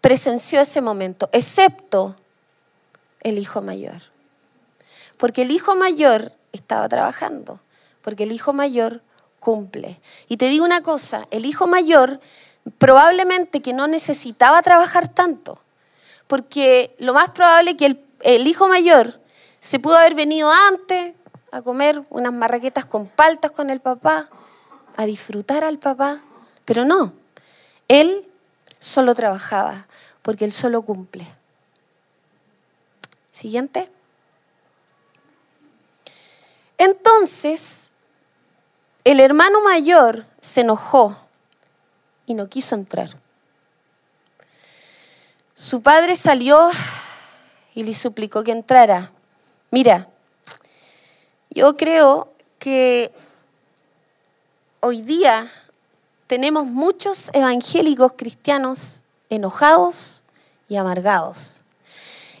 presenció 0.00 0.60
ese 0.60 0.80
momento, 0.80 1.28
excepto 1.32 2.14
el 3.22 3.36
hijo 3.36 3.62
mayor. 3.62 4.00
Porque 5.16 5.42
el 5.42 5.50
hijo 5.50 5.74
mayor 5.74 6.30
estaba 6.52 6.88
trabajando, 6.88 7.58
porque 8.02 8.22
el 8.22 8.30
hijo 8.30 8.52
mayor 8.52 9.02
cumple. 9.40 10.00
Y 10.28 10.36
te 10.36 10.46
digo 10.46 10.64
una 10.64 10.84
cosa, 10.84 11.26
el 11.32 11.46
hijo 11.46 11.66
mayor 11.66 12.20
probablemente 12.78 13.60
que 13.60 13.72
no 13.72 13.88
necesitaba 13.88 14.62
trabajar 14.62 15.08
tanto, 15.08 15.58
porque 16.28 16.94
lo 16.98 17.14
más 17.14 17.30
probable 17.30 17.72
es 17.72 17.76
que 17.76 18.04
el, 18.20 18.46
hijo 18.46 18.68
mayor 18.68 19.18
se 19.58 19.80
pudo 19.80 19.96
haber 19.96 20.14
venido 20.14 20.50
antes 20.50 21.16
a 21.50 21.62
comer 21.62 22.02
unas 22.10 22.32
marraquetas 22.32 22.84
con 22.84 23.08
paltas 23.08 23.50
con 23.50 23.70
el 23.70 23.80
papá, 23.80 24.28
a 24.96 25.06
disfrutar 25.06 25.64
al 25.64 25.78
papá, 25.78 26.20
pero 26.66 26.84
no, 26.84 27.14
él 27.88 28.28
solo 28.78 29.14
trabajaba, 29.14 29.86
porque 30.22 30.44
él 30.44 30.52
solo 30.52 30.82
cumple. 30.82 31.26
Siguiente. 33.30 33.90
Entonces, 36.76 37.92
el 39.04 39.20
hermano 39.20 39.62
mayor 39.62 40.26
se 40.40 40.60
enojó 40.60 41.16
y 42.26 42.34
no 42.34 42.48
quiso 42.48 42.74
entrar. 42.74 43.16
Su 45.60 45.82
padre 45.82 46.14
salió 46.14 46.70
y 47.74 47.82
le 47.82 47.92
suplicó 47.92 48.44
que 48.44 48.52
entrara. 48.52 49.10
Mira, 49.72 50.08
yo 51.50 51.76
creo 51.76 52.32
que 52.60 53.12
hoy 54.78 55.02
día 55.02 55.50
tenemos 56.28 56.64
muchos 56.64 57.32
evangélicos 57.34 58.12
cristianos 58.16 59.02
enojados 59.30 60.22
y 60.68 60.76
amargados. 60.76 61.62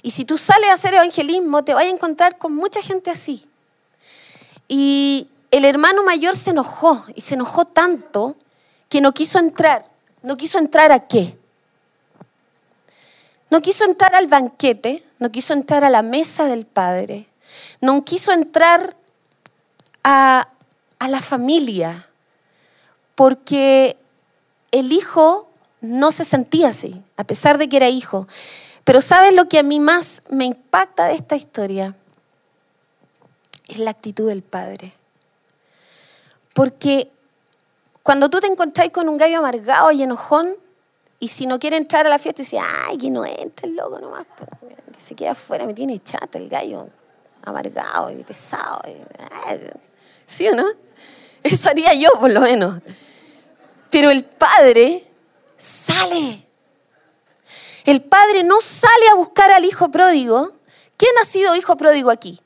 Y 0.02 0.12
si 0.12 0.24
tú 0.24 0.38
sales 0.38 0.70
a 0.70 0.74
hacer 0.74 0.94
evangelismo, 0.94 1.64
te 1.64 1.74
vas 1.74 1.86
a 1.86 1.88
encontrar 1.88 2.38
con 2.38 2.54
mucha 2.54 2.80
gente 2.82 3.10
así. 3.10 3.48
Y 4.68 5.26
el 5.50 5.64
hermano 5.64 6.04
mayor 6.04 6.36
se 6.36 6.50
enojó, 6.50 7.04
y 7.16 7.22
se 7.22 7.34
enojó 7.34 7.64
tanto 7.64 8.36
que 8.88 9.00
no 9.00 9.12
quiso 9.12 9.40
entrar. 9.40 9.90
¿No 10.22 10.36
quiso 10.36 10.60
entrar 10.60 10.92
a 10.92 11.08
qué? 11.08 11.37
No 13.50 13.62
quiso 13.62 13.84
entrar 13.84 14.14
al 14.14 14.26
banquete, 14.26 15.02
no 15.18 15.30
quiso 15.30 15.54
entrar 15.54 15.84
a 15.84 15.90
la 15.90 16.02
mesa 16.02 16.46
del 16.46 16.66
Padre, 16.66 17.26
no 17.80 18.04
quiso 18.04 18.32
entrar 18.32 18.94
a, 20.04 20.48
a 20.98 21.08
la 21.08 21.22
familia, 21.22 22.06
porque 23.14 23.96
el 24.70 24.92
hijo 24.92 25.48
no 25.80 26.12
se 26.12 26.24
sentía 26.24 26.68
así, 26.68 27.02
a 27.16 27.24
pesar 27.24 27.58
de 27.58 27.68
que 27.68 27.76
era 27.76 27.88
hijo. 27.88 28.28
Pero 28.84 29.00
¿sabes 29.00 29.34
lo 29.34 29.48
que 29.48 29.58
a 29.58 29.62
mí 29.62 29.80
más 29.80 30.24
me 30.30 30.44
impacta 30.44 31.06
de 31.06 31.14
esta 31.14 31.36
historia? 31.36 31.94
Es 33.66 33.78
la 33.78 33.90
actitud 33.90 34.28
del 34.28 34.42
padre. 34.42 34.92
Porque 36.54 37.10
cuando 38.02 38.30
tú 38.30 38.40
te 38.40 38.46
encontráis 38.46 38.90
con 38.90 39.08
un 39.08 39.18
gallo 39.18 39.38
amargado 39.38 39.92
y 39.92 40.02
enojón, 40.02 40.54
y 41.20 41.28
si 41.28 41.46
no 41.46 41.58
quiere 41.58 41.76
entrar 41.76 42.06
a 42.06 42.10
la 42.10 42.18
fiesta, 42.18 42.42
dice, 42.42 42.58
ay, 42.58 42.98
que 42.98 43.10
no 43.10 43.24
entre 43.24 43.68
el 43.68 43.76
loco 43.76 43.98
nomás, 43.98 44.26
que 44.92 45.00
se 45.00 45.14
quede 45.14 45.28
afuera, 45.28 45.66
me 45.66 45.74
tiene 45.74 45.98
chata 45.98 46.38
el 46.38 46.48
gallo, 46.48 46.88
amargado 47.42 48.10
y 48.10 48.22
pesado. 48.22 48.80
¿Sí 50.26 50.48
o 50.48 50.54
no? 50.54 50.66
Eso 51.42 51.70
haría 51.70 51.94
yo, 51.94 52.10
por 52.20 52.32
lo 52.32 52.40
menos. 52.40 52.80
Pero 53.90 54.10
el 54.10 54.24
padre 54.24 55.04
sale 55.56 56.48
el 57.88 58.02
padre 58.02 58.44
no 58.44 58.60
sale 58.60 59.08
a 59.10 59.14
buscar 59.14 59.50
al 59.50 59.64
hijo 59.64 59.90
pródigo. 59.90 60.52
¿Quién 60.98 61.12
ha 61.22 61.24
sido 61.24 61.56
hijo 61.56 61.78
pródigo 61.78 62.10
aquí? 62.10 62.38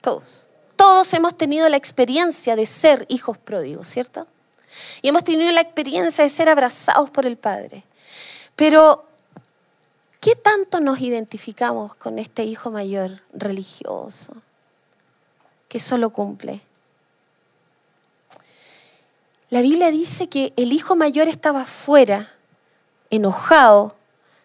Todos. 0.00 0.48
Todos 0.76 1.12
hemos 1.12 1.36
tenido 1.36 1.68
la 1.68 1.76
experiencia 1.76 2.54
de 2.54 2.66
ser 2.66 3.04
hijos 3.08 3.36
pródigos, 3.36 3.88
¿cierto? 3.88 4.28
Y 5.02 5.08
hemos 5.08 5.24
tenido 5.24 5.50
la 5.50 5.60
experiencia 5.60 6.22
de 6.22 6.30
ser 6.30 6.48
abrazados 6.48 7.10
por 7.10 7.26
el 7.26 7.36
Padre. 7.36 7.82
Pero, 8.56 9.04
¿qué 10.20 10.34
tanto 10.34 10.80
nos 10.80 11.00
identificamos 11.00 11.94
con 11.94 12.18
este 12.18 12.44
hijo 12.44 12.70
mayor 12.70 13.22
religioso 13.34 14.34
que 15.68 15.78
solo 15.78 16.10
cumple? 16.10 16.62
La 19.50 19.60
Biblia 19.60 19.90
dice 19.90 20.28
que 20.28 20.54
el 20.56 20.72
hijo 20.72 20.96
mayor 20.96 21.28
estaba 21.28 21.62
afuera, 21.62 22.32
enojado, 23.10 23.94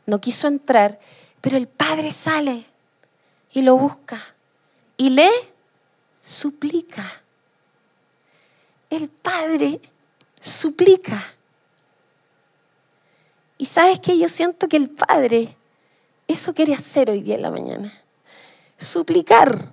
no 0.05 0.19
quiso 0.19 0.47
entrar, 0.47 0.99
pero 1.39 1.57
el 1.57 1.67
padre 1.67 2.11
sale 2.11 2.65
y 3.53 3.61
lo 3.61 3.77
busca 3.77 4.21
y 4.97 5.11
le 5.11 5.29
suplica. 6.19 7.03
El 8.89 9.09
padre 9.09 9.81
suplica. 10.39 11.17
Y 13.61 13.67
sabes 13.67 13.99
que 13.99 14.17
yo 14.17 14.27
siento 14.27 14.67
que 14.67 14.77
el 14.77 14.89
padre 14.89 15.55
eso 16.27 16.51
quiere 16.55 16.73
hacer 16.73 17.11
hoy 17.11 17.21
día 17.21 17.35
en 17.35 17.43
la 17.43 17.51
mañana. 17.51 17.93
Suplicar. 18.75 19.71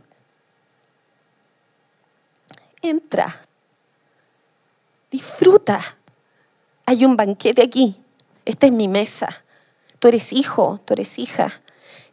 Entra. 2.82 3.34
Disfruta. 5.10 5.80
Hay 6.84 7.06
un 7.06 7.16
banquete 7.16 7.62
aquí. 7.62 7.96
Esta 8.44 8.66
es 8.66 8.72
mi 8.72 8.88
mesa. 8.88 9.30
Tú 9.98 10.08
eres 10.08 10.34
hijo, 10.34 10.78
tú 10.84 10.92
eres 10.92 11.18
hija. 11.18 11.50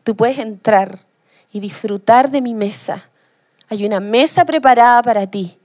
Tú 0.06 0.16
puedes 0.16 0.40
entrar 0.40 1.06
y 1.52 1.60
disfrutar 1.60 2.32
de 2.32 2.40
mi 2.40 2.54
mesa. 2.54 3.04
Hay 3.68 3.86
una 3.86 4.00
mesa 4.00 4.46
preparada 4.46 5.04
para 5.04 5.28
ti. 5.28 5.60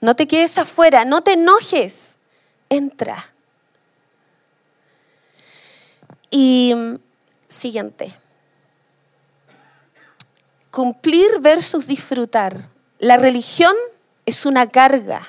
No 0.00 0.14
te 0.14 0.28
quedes 0.28 0.56
afuera, 0.56 1.04
no 1.04 1.22
te 1.22 1.32
enojes. 1.32 2.20
Entra. 2.68 3.32
Y 6.30 6.74
siguiente. 7.48 8.14
Cumplir 10.70 11.40
versus 11.40 11.86
disfrutar. 11.86 12.68
La 12.98 13.16
religión 13.16 13.74
es 14.26 14.44
una 14.44 14.68
carga 14.68 15.22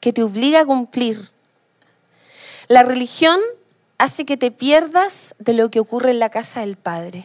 que 0.00 0.12
te 0.12 0.22
obliga 0.22 0.60
a 0.60 0.66
cumplir. 0.66 1.30
La 2.68 2.82
religión 2.82 3.40
hace 3.98 4.26
que 4.26 4.36
te 4.36 4.50
pierdas 4.50 5.34
de 5.38 5.54
lo 5.54 5.70
que 5.70 5.80
ocurre 5.80 6.10
en 6.10 6.18
la 6.18 6.28
casa 6.28 6.60
del 6.60 6.76
Padre. 6.76 7.24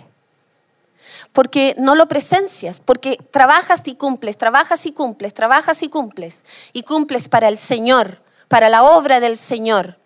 Porque 1.34 1.76
no 1.78 1.96
lo 1.96 2.08
presencias, 2.08 2.80
porque 2.80 3.18
trabajas 3.32 3.88
y 3.88 3.96
cumples, 3.96 4.38
trabajas 4.38 4.86
y 4.86 4.94
cumples, 4.94 5.34
trabajas 5.34 5.84
y 5.84 5.90
cumples, 5.90 6.46
y 6.74 6.84
cumples 6.84 7.28
para 7.28 7.50
el 7.50 7.58
Señor, 7.58 8.22
para 8.48 8.70
la 8.70 8.84
obra 8.84 9.20
del 9.20 9.38
Señor. 9.38 9.99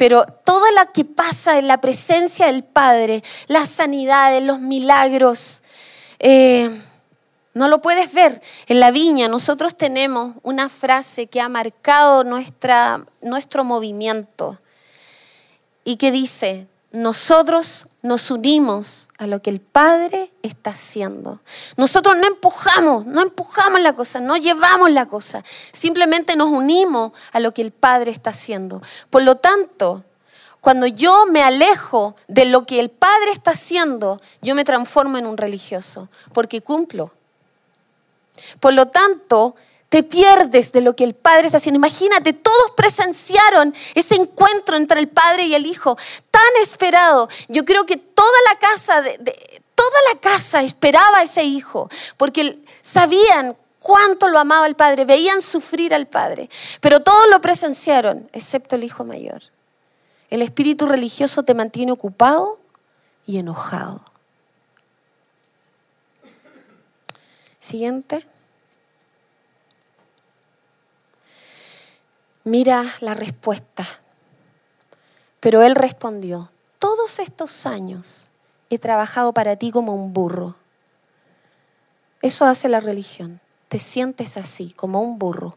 Pero 0.00 0.24
todo 0.24 0.64
lo 0.72 0.92
que 0.94 1.04
pasa 1.04 1.58
en 1.58 1.68
la 1.68 1.78
presencia 1.78 2.46
del 2.46 2.64
Padre, 2.64 3.22
las 3.48 3.68
sanidades, 3.68 4.42
los 4.42 4.58
milagros, 4.58 5.62
eh, 6.18 6.70
No 7.52 7.68
lo 7.68 7.82
puedes 7.82 8.10
ver. 8.14 8.40
En 8.66 8.80
la 8.80 8.92
viña 8.92 9.28
nosotros 9.28 9.76
tenemos 9.76 10.36
una 10.42 10.70
frase 10.70 11.26
que 11.26 11.42
ha 11.42 11.50
marcado 11.50 12.24
nuestra, 12.24 13.04
nuestro 13.20 13.62
movimiento 13.62 14.58
y 15.84 15.96
que 15.96 16.10
dice, 16.10 16.66
nosotros 16.92 17.86
nos 18.02 18.30
unimos 18.30 19.08
a 19.18 19.26
lo 19.26 19.40
que 19.42 19.50
el 19.50 19.60
Padre 19.60 20.32
está 20.42 20.70
haciendo. 20.70 21.40
Nosotros 21.76 22.16
no 22.16 22.26
empujamos, 22.26 23.06
no 23.06 23.22
empujamos 23.22 23.80
la 23.80 23.94
cosa, 23.94 24.20
no 24.20 24.36
llevamos 24.36 24.90
la 24.90 25.06
cosa, 25.06 25.44
simplemente 25.72 26.34
nos 26.34 26.48
unimos 26.48 27.12
a 27.32 27.38
lo 27.38 27.54
que 27.54 27.62
el 27.62 27.70
Padre 27.70 28.10
está 28.10 28.30
haciendo. 28.30 28.82
Por 29.08 29.22
lo 29.22 29.36
tanto, 29.36 30.04
cuando 30.60 30.86
yo 30.86 31.26
me 31.26 31.42
alejo 31.42 32.16
de 32.26 32.44
lo 32.46 32.66
que 32.66 32.80
el 32.80 32.90
Padre 32.90 33.30
está 33.32 33.52
haciendo, 33.52 34.20
yo 34.42 34.54
me 34.54 34.64
transformo 34.64 35.16
en 35.16 35.26
un 35.26 35.36
religioso, 35.36 36.08
porque 36.32 36.60
cumplo. 36.60 37.12
Por 38.58 38.72
lo 38.74 38.88
tanto, 38.88 39.54
te 39.90 40.04
pierdes 40.04 40.70
de 40.70 40.80
lo 40.80 40.94
que 40.94 41.02
el 41.02 41.14
Padre 41.14 41.46
está 41.46 41.58
haciendo. 41.58 41.78
Imagínate, 41.78 42.32
todos 42.32 42.70
presenciaron 42.76 43.74
ese 43.94 44.14
encuentro 44.14 44.76
entre 44.76 45.00
el 45.00 45.08
Padre 45.08 45.44
y 45.44 45.54
el 45.54 45.66
Hijo, 45.66 45.98
tan 46.30 46.50
esperado. 46.62 47.28
Yo 47.48 47.64
creo 47.64 47.84
que 47.84 47.96
toda 47.96 48.38
la 48.48 48.58
casa, 48.58 49.02
toda 49.02 49.98
la 50.14 50.20
casa 50.20 50.62
esperaba 50.62 51.18
a 51.18 51.22
ese 51.24 51.42
Hijo, 51.42 51.90
porque 52.16 52.60
sabían 52.82 53.56
cuánto 53.80 54.28
lo 54.28 54.38
amaba 54.38 54.68
el 54.68 54.76
Padre, 54.76 55.04
veían 55.04 55.42
sufrir 55.42 55.92
al 55.92 56.06
Padre, 56.06 56.48
pero 56.80 57.00
todos 57.00 57.28
lo 57.28 57.40
presenciaron, 57.40 58.30
excepto 58.32 58.76
el 58.76 58.84
Hijo 58.84 59.04
mayor. 59.04 59.42
El 60.28 60.40
espíritu 60.42 60.86
religioso 60.86 61.42
te 61.42 61.54
mantiene 61.54 61.90
ocupado 61.90 62.60
y 63.26 63.38
enojado. 63.40 64.02
Siguiente. 67.58 68.24
Mira 72.44 72.84
la 73.00 73.14
respuesta. 73.14 73.86
Pero 75.40 75.62
él 75.62 75.74
respondió, 75.74 76.50
todos 76.78 77.18
estos 77.18 77.66
años 77.66 78.30
he 78.70 78.78
trabajado 78.78 79.32
para 79.32 79.56
ti 79.56 79.70
como 79.70 79.94
un 79.94 80.12
burro. 80.12 80.56
Eso 82.22 82.44
hace 82.44 82.68
la 82.68 82.80
religión. 82.80 83.40
Te 83.68 83.78
sientes 83.78 84.36
así, 84.36 84.72
como 84.72 85.00
un 85.00 85.18
burro. 85.18 85.56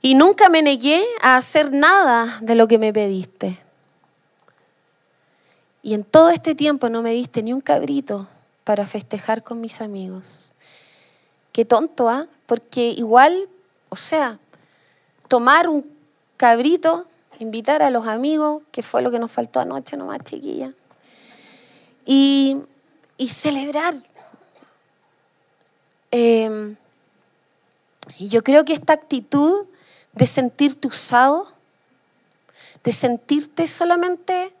Y 0.00 0.14
nunca 0.14 0.48
me 0.48 0.62
negué 0.62 1.04
a 1.22 1.36
hacer 1.36 1.72
nada 1.72 2.38
de 2.40 2.54
lo 2.54 2.68
que 2.68 2.78
me 2.78 2.92
pediste. 2.92 3.58
Y 5.82 5.94
en 5.94 6.04
todo 6.04 6.30
este 6.30 6.54
tiempo 6.54 6.88
no 6.88 7.02
me 7.02 7.12
diste 7.12 7.42
ni 7.42 7.52
un 7.52 7.60
cabrito 7.60 8.28
para 8.64 8.86
festejar 8.86 9.42
con 9.42 9.60
mis 9.60 9.80
amigos. 9.80 10.52
Qué 11.52 11.64
tonto, 11.64 12.08
¿ah? 12.08 12.26
Porque 12.46 12.88
igual, 12.88 13.48
o 13.96 13.98
sea, 13.98 14.38
tomar 15.26 15.70
un 15.70 15.90
cabrito, 16.36 17.06
invitar 17.38 17.82
a 17.82 17.88
los 17.88 18.06
amigos, 18.06 18.62
que 18.70 18.82
fue 18.82 19.00
lo 19.00 19.10
que 19.10 19.18
nos 19.18 19.32
faltó 19.32 19.58
anoche 19.58 19.96
nomás, 19.96 20.20
chiquilla, 20.22 20.74
y, 22.04 22.58
y 23.16 23.28
celebrar. 23.28 23.94
Y 28.18 28.28
yo 28.28 28.44
creo 28.44 28.66
que 28.66 28.74
esta 28.74 28.92
actitud 28.92 29.66
de 30.12 30.26
sentirte 30.26 30.88
usado, 30.88 31.50
de 32.84 32.92
sentirte 32.92 33.66
solamente 33.66 34.52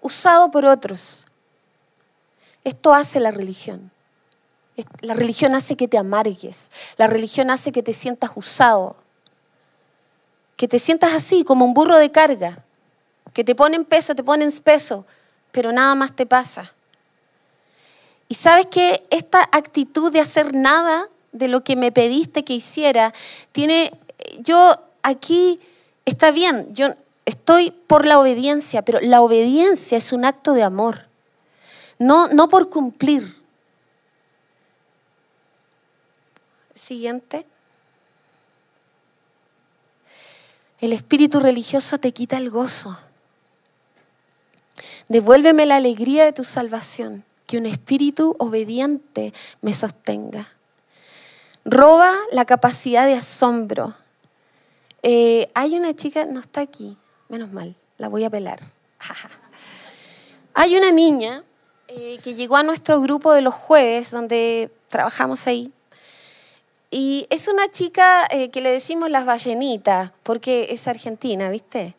usado 0.00 0.52
por 0.52 0.66
otros. 0.66 1.26
Esto 2.62 2.94
hace 2.94 3.18
la 3.18 3.32
religión. 3.32 3.90
La 5.00 5.14
religión 5.14 5.54
hace 5.54 5.76
que 5.76 5.88
te 5.88 5.98
amargues, 5.98 6.70
la 6.96 7.06
religión 7.06 7.50
hace 7.50 7.72
que 7.72 7.82
te 7.82 7.92
sientas 7.92 8.30
usado, 8.34 8.96
que 10.56 10.66
te 10.68 10.78
sientas 10.78 11.12
así, 11.12 11.44
como 11.44 11.64
un 11.64 11.74
burro 11.74 11.96
de 11.96 12.10
carga, 12.10 12.64
que 13.34 13.44
te 13.44 13.54
ponen 13.54 13.84
peso, 13.84 14.14
te 14.14 14.22
ponen 14.22 14.50
peso, 14.64 15.04
pero 15.50 15.72
nada 15.72 15.94
más 15.94 16.16
te 16.16 16.24
pasa. 16.24 16.72
Y 18.28 18.34
sabes 18.34 18.66
que 18.66 19.06
esta 19.10 19.46
actitud 19.52 20.10
de 20.10 20.20
hacer 20.20 20.54
nada 20.54 21.08
de 21.32 21.48
lo 21.48 21.64
que 21.64 21.76
me 21.76 21.92
pediste 21.92 22.44
que 22.44 22.54
hiciera 22.54 23.12
tiene 23.52 23.92
yo 24.40 24.74
aquí 25.02 25.60
está 26.04 26.30
bien, 26.30 26.72
yo 26.72 26.94
estoy 27.24 27.70
por 27.70 28.06
la 28.06 28.18
obediencia, 28.18 28.82
pero 28.82 29.00
la 29.00 29.20
obediencia 29.20 29.98
es 29.98 30.12
un 30.12 30.24
acto 30.24 30.54
de 30.54 30.62
amor, 30.62 31.06
no, 31.98 32.28
no 32.28 32.48
por 32.48 32.70
cumplir. 32.70 33.41
Siguiente. 36.82 37.46
El 40.80 40.92
espíritu 40.92 41.40
religioso 41.40 41.98
te 41.98 42.12
quita 42.12 42.38
el 42.38 42.50
gozo. 42.50 42.98
Devuélveme 45.08 45.66
la 45.66 45.76
alegría 45.76 46.24
de 46.24 46.32
tu 46.32 46.44
salvación, 46.44 47.24
que 47.46 47.58
un 47.58 47.66
espíritu 47.66 48.34
obediente 48.38 49.32
me 49.60 49.74
sostenga. 49.74 50.48
Roba 51.64 52.14
la 52.32 52.44
capacidad 52.44 53.06
de 53.06 53.14
asombro 53.14 53.94
eh, 55.02 55.50
hay 55.54 55.74
una 55.76 55.94
chica, 55.94 56.26
no 56.26 56.38
está 56.38 56.60
aquí, 56.60 56.96
menos 57.28 57.50
mal, 57.50 57.74
la 57.98 58.08
voy 58.08 58.22
a 58.24 58.30
pelar. 58.30 58.60
hay 60.54 60.76
una 60.76 60.92
niña 60.92 61.42
eh, 61.88 62.18
que 62.22 62.34
llegó 62.34 62.56
a 62.56 62.62
nuestro 62.62 63.00
grupo 63.00 63.32
de 63.32 63.42
los 63.42 63.54
jueves, 63.54 64.12
donde 64.12 64.70
trabajamos 64.88 65.46
ahí. 65.48 65.72
Y 66.94 67.26
es 67.30 67.48
una 67.48 67.70
chica 67.70 68.26
eh, 68.30 68.50
que 68.50 68.60
le 68.60 68.70
decimos 68.70 69.08
las 69.08 69.24
ballenitas, 69.24 70.12
porque 70.22 70.66
es 70.68 70.86
argentina, 70.86 71.48
¿viste? 71.48 71.96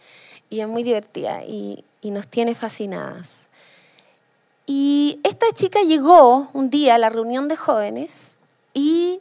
Y 0.51 0.59
es 0.59 0.67
muy 0.67 0.83
divertida 0.83 1.43
y, 1.43 1.83
y 2.01 2.11
nos 2.11 2.27
tiene 2.27 2.53
fascinadas. 2.53 3.49
Y 4.67 5.19
esta 5.23 5.47
chica 5.51 5.81
llegó 5.81 6.47
un 6.53 6.69
día 6.69 6.93
a 6.93 6.99
la 6.99 7.09
reunión 7.09 7.47
de 7.47 7.57
jóvenes 7.57 8.37
y 8.75 9.19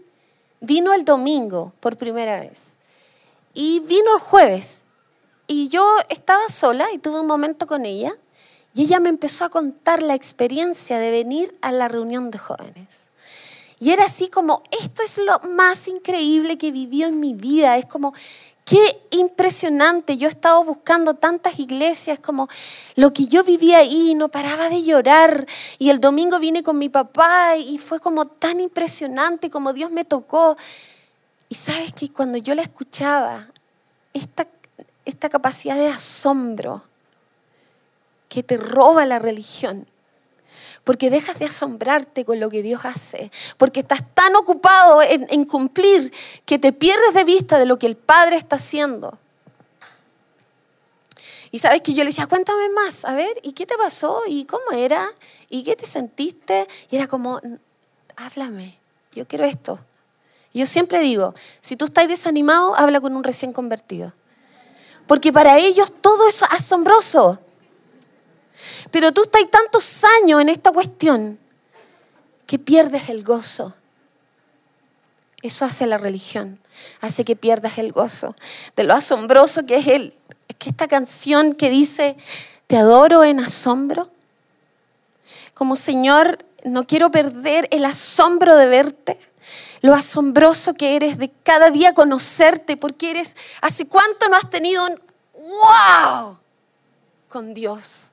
vino 0.60 0.92
el 0.92 1.06
domingo 1.06 1.72
por 1.80 1.96
primera 1.96 2.38
vez. 2.38 2.76
Y 3.54 3.80
vino 3.80 4.14
el 4.14 4.20
jueves 4.20 4.86
y 5.46 5.70
yo 5.70 5.86
estaba 6.10 6.50
sola 6.50 6.86
y 6.92 6.98
tuve 6.98 7.20
un 7.20 7.26
momento 7.26 7.66
con 7.66 7.86
ella 7.86 8.12
y 8.74 8.82
ella 8.82 9.00
me 9.00 9.08
empezó 9.08 9.46
a 9.46 9.48
contar 9.48 10.02
la 10.02 10.14
experiencia 10.14 10.98
de 10.98 11.10
venir 11.10 11.56
a 11.62 11.72
la 11.72 11.88
reunión 11.88 12.30
de 12.30 12.36
jóvenes. 12.36 13.08
Y 13.82 13.90
era 13.90 14.04
así 14.04 14.28
como, 14.28 14.62
esto 14.80 15.02
es 15.02 15.18
lo 15.18 15.40
más 15.40 15.88
increíble 15.88 16.56
que 16.56 16.70
vivió 16.70 17.08
en 17.08 17.18
mi 17.18 17.34
vida. 17.34 17.76
Es 17.78 17.86
como, 17.86 18.14
qué 18.64 18.78
impresionante. 19.10 20.16
Yo 20.16 20.28
he 20.28 20.30
estado 20.30 20.62
buscando 20.62 21.14
tantas 21.14 21.58
iglesias 21.58 22.20
como 22.20 22.46
lo 22.94 23.12
que 23.12 23.26
yo 23.26 23.42
vivía 23.42 23.78
ahí, 23.78 24.14
no 24.14 24.28
paraba 24.28 24.68
de 24.68 24.84
llorar. 24.84 25.48
Y 25.80 25.90
el 25.90 25.98
domingo 25.98 26.38
vine 26.38 26.62
con 26.62 26.78
mi 26.78 26.90
papá 26.90 27.56
y 27.56 27.76
fue 27.78 27.98
como 27.98 28.26
tan 28.26 28.60
impresionante 28.60 29.50
como 29.50 29.72
Dios 29.72 29.90
me 29.90 30.04
tocó. 30.04 30.56
Y 31.48 31.56
sabes 31.56 31.92
que 31.92 32.08
cuando 32.12 32.38
yo 32.38 32.54
la 32.54 32.62
escuchaba, 32.62 33.48
esta, 34.14 34.46
esta 35.04 35.28
capacidad 35.28 35.74
de 35.74 35.88
asombro 35.88 36.84
que 38.28 38.44
te 38.44 38.58
roba 38.58 39.06
la 39.06 39.18
religión, 39.18 39.88
porque 40.84 41.10
dejas 41.10 41.38
de 41.38 41.44
asombrarte 41.44 42.24
con 42.24 42.40
lo 42.40 42.50
que 42.50 42.62
Dios 42.62 42.84
hace, 42.84 43.30
porque 43.56 43.80
estás 43.80 44.02
tan 44.14 44.34
ocupado 44.36 45.00
en, 45.02 45.44
cumplir 45.44 46.12
que 46.44 46.58
te 46.58 46.72
pierdes 46.72 47.14
de 47.14 47.24
vista 47.24 47.58
de 47.58 47.66
lo 47.66 47.78
que 47.78 47.86
el 47.86 47.96
Padre 47.96 48.36
está 48.36 48.56
haciendo. 48.56 49.18
Y 51.50 51.58
sabes 51.58 51.82
que 51.82 51.92
yo 51.92 52.02
le 52.02 52.10
decía, 52.10 52.26
cuéntame 52.26 52.68
más, 52.70 53.04
a 53.04 53.14
ver, 53.14 53.38
¿y 53.42 53.52
qué 53.52 53.66
te 53.66 53.76
pasó? 53.76 54.22
¿Y 54.26 54.46
cómo 54.46 54.72
era? 54.72 55.06
¿Y 55.50 55.62
qué 55.62 55.76
te 55.76 55.84
sentiste? 55.84 56.66
Y 56.90 56.96
era 56.96 57.06
como, 57.06 57.40
háblame, 58.16 58.78
yo 59.12 59.26
quiero 59.28 59.44
esto. 59.44 59.78
Yo 60.54 60.66
siempre 60.66 61.00
digo, 61.00 61.34
si 61.60 61.76
tú 61.76 61.84
estás 61.86 62.08
desanimado, 62.08 62.74
habla 62.74 63.00
con 63.00 63.14
un 63.14 63.22
recién 63.22 63.52
convertido. 63.52 64.12
Porque 65.06 65.32
para 65.32 65.58
ellos 65.58 65.92
todo 66.00 66.28
es 66.28 66.42
asombroso. 66.42 67.38
Pero 68.92 69.10
tú 69.10 69.22
estás 69.22 69.42
tantos 69.50 70.04
años 70.22 70.40
en 70.40 70.48
esta 70.48 70.70
cuestión 70.70 71.38
que 72.46 72.58
pierdes 72.58 73.08
el 73.08 73.24
gozo. 73.24 73.74
Eso 75.42 75.64
hace 75.64 75.86
la 75.86 75.98
religión, 75.98 76.60
hace 77.00 77.24
que 77.24 77.34
pierdas 77.34 77.78
el 77.78 77.90
gozo 77.90 78.36
de 78.76 78.84
lo 78.84 78.94
asombroso 78.94 79.66
que 79.66 79.78
es 79.78 79.88
él. 79.88 80.14
Es 80.46 80.56
que 80.56 80.70
esta 80.70 80.86
canción 80.86 81.54
que 81.54 81.70
dice, 81.70 82.16
te 82.68 82.76
adoro 82.76 83.24
en 83.24 83.40
asombro, 83.40 84.08
como 85.54 85.74
Señor, 85.74 86.38
no 86.64 86.86
quiero 86.86 87.10
perder 87.10 87.66
el 87.72 87.84
asombro 87.84 88.56
de 88.56 88.68
verte 88.68 89.18
lo 89.82 89.94
asombroso 89.94 90.74
que 90.74 90.94
eres 90.94 91.18
de 91.18 91.28
cada 91.42 91.70
día 91.70 91.92
conocerte, 91.92 92.76
porque 92.76 93.10
eres, 93.10 93.36
¿hace 93.60 93.88
cuánto 93.88 94.28
no 94.28 94.36
has 94.36 94.48
tenido 94.48 94.86
un 94.86 95.00
wow 95.34 96.38
con 97.28 97.52
Dios? 97.52 98.12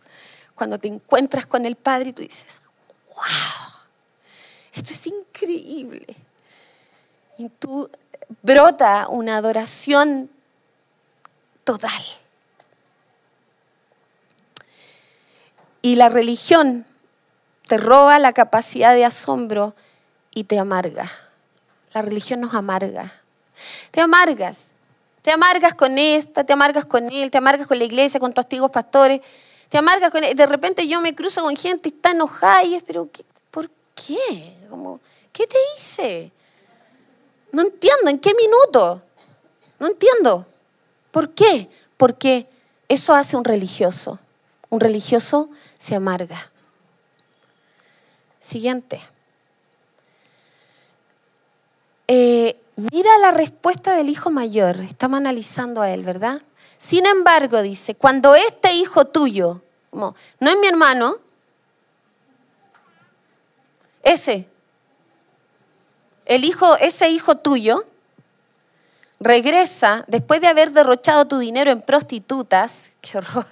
Cuando 0.60 0.78
te 0.78 0.90
encuentras 0.90 1.46
con 1.46 1.66
el 1.66 1.78
Padre 1.78 2.10
y 2.10 2.12
tú 2.12 2.22
dices, 2.22 2.64
wow. 3.16 3.70
Esto 4.74 4.92
es 4.92 5.08
increíble. 5.08 6.06
Y 7.38 7.48
tú 7.48 7.90
brota 8.42 9.08
una 9.08 9.38
adoración 9.38 10.30
total. 11.64 12.04
Y 15.82 15.96
la 15.96 16.10
religión 16.10 16.86
te 17.66 17.78
roba 17.78 18.20
la 18.20 18.34
capacidad 18.34 18.94
de 18.94 19.06
asombro 19.06 19.74
y 20.34 20.44
te 20.44 20.60
amarga. 20.60 21.10
La 21.94 22.02
religión 22.02 22.42
nos 22.42 22.54
amarga. 22.54 23.14
Te 23.92 24.02
amargas. 24.02 24.72
Te 25.22 25.32
amargas 25.32 25.74
con 25.74 25.98
esta, 25.98 26.44
te 26.44 26.52
amargas 26.52 26.84
con 26.84 27.10
él, 27.10 27.32
te 27.32 27.38
amargas 27.38 27.66
con 27.66 27.80
la 27.80 27.86
iglesia, 27.86 28.20
con 28.20 28.34
tus 28.34 28.44
antiguos 28.44 28.72
pastores. 28.72 29.22
Te 29.70 29.78
amargas 29.78 30.12
con. 30.12 30.22
De 30.22 30.46
repente 30.46 30.88
yo 30.88 31.00
me 31.00 31.16
cruzo 31.16 31.44
con 31.44 31.56
gente 31.56 31.90
y 31.90 31.94
está 31.94 32.12
enojada 32.12 32.64
y 32.64 32.76
es, 32.76 32.84
pero 32.84 33.08
¿por 33.52 33.70
qué? 33.96 34.56
¿Qué 35.32 35.48
te 35.48 35.58
hice? 35.78 36.32
No 37.52 37.62
entiendo, 37.62 38.10
¿en 38.10 38.20
qué 38.20 38.34
minuto? 38.34 39.02
No 39.80 39.88
entiendo. 39.88 40.46
¿Por 41.12 41.30
qué? 41.30 41.70
Porque 41.98 42.48
eso 42.88 43.14
hace 43.14 43.38
un 43.38 43.46
religioso. 43.46 44.20
Un 44.70 44.80
religioso 44.80 45.50
se 45.78 45.96
amarga. 45.96 46.38
Siguiente. 48.40 49.02
Eh, 52.08 52.60
mira 52.76 53.18
la 53.20 53.32
respuesta 53.32 53.96
del 53.96 54.10
hijo 54.10 54.32
mayor. 54.32 54.78
Estamos 54.78 55.18
analizando 55.18 55.82
a 55.82 55.92
él, 55.92 56.04
¿verdad? 56.04 56.42
Sin 56.80 57.06
embargo, 57.06 57.62
dice, 57.62 57.94
cuando 57.94 58.36
este 58.36 58.74
hijo 58.74 59.04
tuyo, 59.04 59.62
no 59.92 60.16
es 60.40 60.58
mi 60.58 60.68
hermano, 60.68 61.18
ese, 64.02 64.48
el 66.26 66.46
hijo, 66.46 66.78
ese 66.78 67.10
hijo 67.10 67.40
tuyo, 67.40 67.84
regresa 69.20 70.06
después 70.08 70.40
de 70.40 70.48
haber 70.48 70.72
derrochado 70.72 71.28
tu 71.28 71.38
dinero 71.38 71.70
en 71.70 71.82
prostitutas, 71.82 72.94
qué 73.02 73.18
horror, 73.18 73.46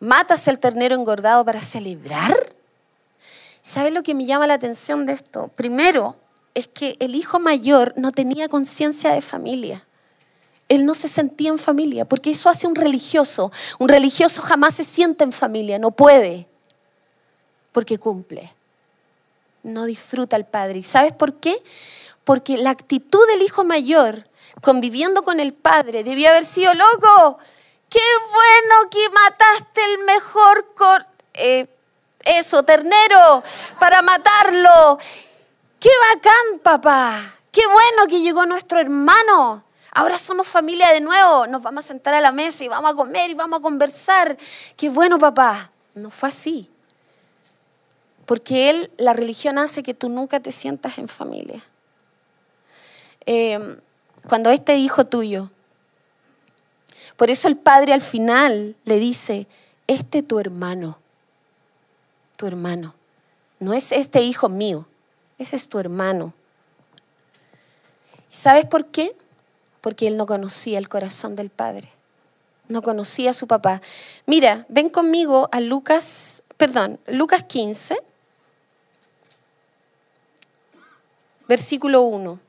matas 0.00 0.48
el 0.48 0.58
ternero 0.58 0.94
engordado 0.94 1.44
para 1.44 1.60
celebrar. 1.60 2.54
¿Sabes 3.60 3.92
lo 3.92 4.02
que 4.02 4.14
me 4.14 4.24
llama 4.24 4.46
la 4.46 4.54
atención 4.54 5.04
de 5.04 5.12
esto? 5.12 5.48
Primero, 5.48 6.16
es 6.54 6.68
que 6.68 6.96
el 7.00 7.14
hijo 7.14 7.38
mayor 7.38 7.92
no 7.96 8.12
tenía 8.12 8.48
conciencia 8.48 9.12
de 9.12 9.20
familia. 9.20 9.84
Él 10.68 10.84
no 10.84 10.94
se 10.94 11.08
sentía 11.08 11.48
en 11.48 11.58
familia, 11.58 12.04
porque 12.04 12.30
eso 12.30 12.50
hace 12.50 12.66
un 12.66 12.74
religioso. 12.74 13.50
Un 13.78 13.88
religioso 13.88 14.42
jamás 14.42 14.74
se 14.74 14.84
siente 14.84 15.24
en 15.24 15.32
familia, 15.32 15.78
no 15.78 15.90
puede, 15.90 16.46
porque 17.72 17.98
cumple. 17.98 18.52
No 19.62 19.84
disfruta 19.86 20.36
al 20.36 20.46
padre. 20.46 20.78
¿Y 20.78 20.82
sabes 20.82 21.12
por 21.12 21.34
qué? 21.34 21.62
Porque 22.24 22.58
la 22.58 22.70
actitud 22.70 23.26
del 23.28 23.42
hijo 23.42 23.64
mayor 23.64 24.28
conviviendo 24.60 25.22
con 25.22 25.40
el 25.40 25.54
padre 25.54 26.04
debió 26.04 26.28
haber 26.30 26.44
sido 26.44 26.72
loco. 26.74 27.38
Qué 27.88 28.00
bueno 28.30 28.90
que 28.90 29.08
mataste 29.08 29.84
el 29.84 30.04
mejor 30.04 30.66
eh, 31.34 31.66
eso, 32.24 32.62
ternero, 32.62 33.42
para 33.78 34.02
matarlo. 34.02 34.98
Qué 35.80 35.90
bacán, 36.14 36.58
papá. 36.62 37.34
Qué 37.50 37.66
bueno 37.66 38.06
que 38.08 38.20
llegó 38.20 38.44
nuestro 38.44 38.78
hermano. 38.78 39.64
Ahora 39.92 40.18
somos 40.18 40.46
familia 40.46 40.92
de 40.92 41.00
nuevo. 41.00 41.46
Nos 41.46 41.62
vamos 41.62 41.84
a 41.84 41.88
sentar 41.88 42.14
a 42.14 42.20
la 42.20 42.32
mesa 42.32 42.64
y 42.64 42.68
vamos 42.68 42.90
a 42.90 42.94
comer 42.94 43.30
y 43.30 43.34
vamos 43.34 43.58
a 43.58 43.62
conversar. 43.62 44.36
Qué 44.76 44.88
bueno, 44.88 45.18
papá. 45.18 45.70
No 45.94 46.10
fue 46.10 46.28
así. 46.28 46.70
Porque 48.26 48.70
él, 48.70 48.90
la 48.98 49.14
religión 49.14 49.58
hace 49.58 49.82
que 49.82 49.94
tú 49.94 50.08
nunca 50.08 50.40
te 50.40 50.52
sientas 50.52 50.98
en 50.98 51.08
familia. 51.08 51.62
Eh, 53.26 53.78
cuando 54.26 54.50
este 54.50 54.76
hijo 54.76 55.06
tuyo, 55.06 55.50
por 57.16 57.30
eso 57.30 57.48
el 57.48 57.56
padre 57.56 57.92
al 57.92 58.00
final 58.00 58.76
le 58.84 58.98
dice, 58.98 59.46
este 59.86 60.22
tu 60.22 60.38
hermano, 60.38 60.98
tu 62.36 62.46
hermano, 62.46 62.94
no 63.58 63.72
es 63.74 63.90
este 63.92 64.20
hijo 64.20 64.48
mío, 64.48 64.86
ese 65.38 65.56
es 65.56 65.68
tu 65.68 65.78
hermano. 65.78 66.32
¿Sabes 68.30 68.66
por 68.66 68.86
qué? 68.86 69.16
Porque 69.80 70.06
él 70.06 70.16
no 70.16 70.26
conocía 70.26 70.78
el 70.78 70.88
corazón 70.88 71.36
del 71.36 71.50
padre, 71.50 71.88
no 72.68 72.82
conocía 72.82 73.30
a 73.30 73.34
su 73.34 73.46
papá. 73.46 73.80
Mira, 74.26 74.66
ven 74.68 74.90
conmigo 74.90 75.48
a 75.52 75.60
Lucas, 75.60 76.42
perdón, 76.56 76.98
Lucas 77.06 77.44
15, 77.44 77.96
versículo 81.46 82.02
1. 82.02 82.40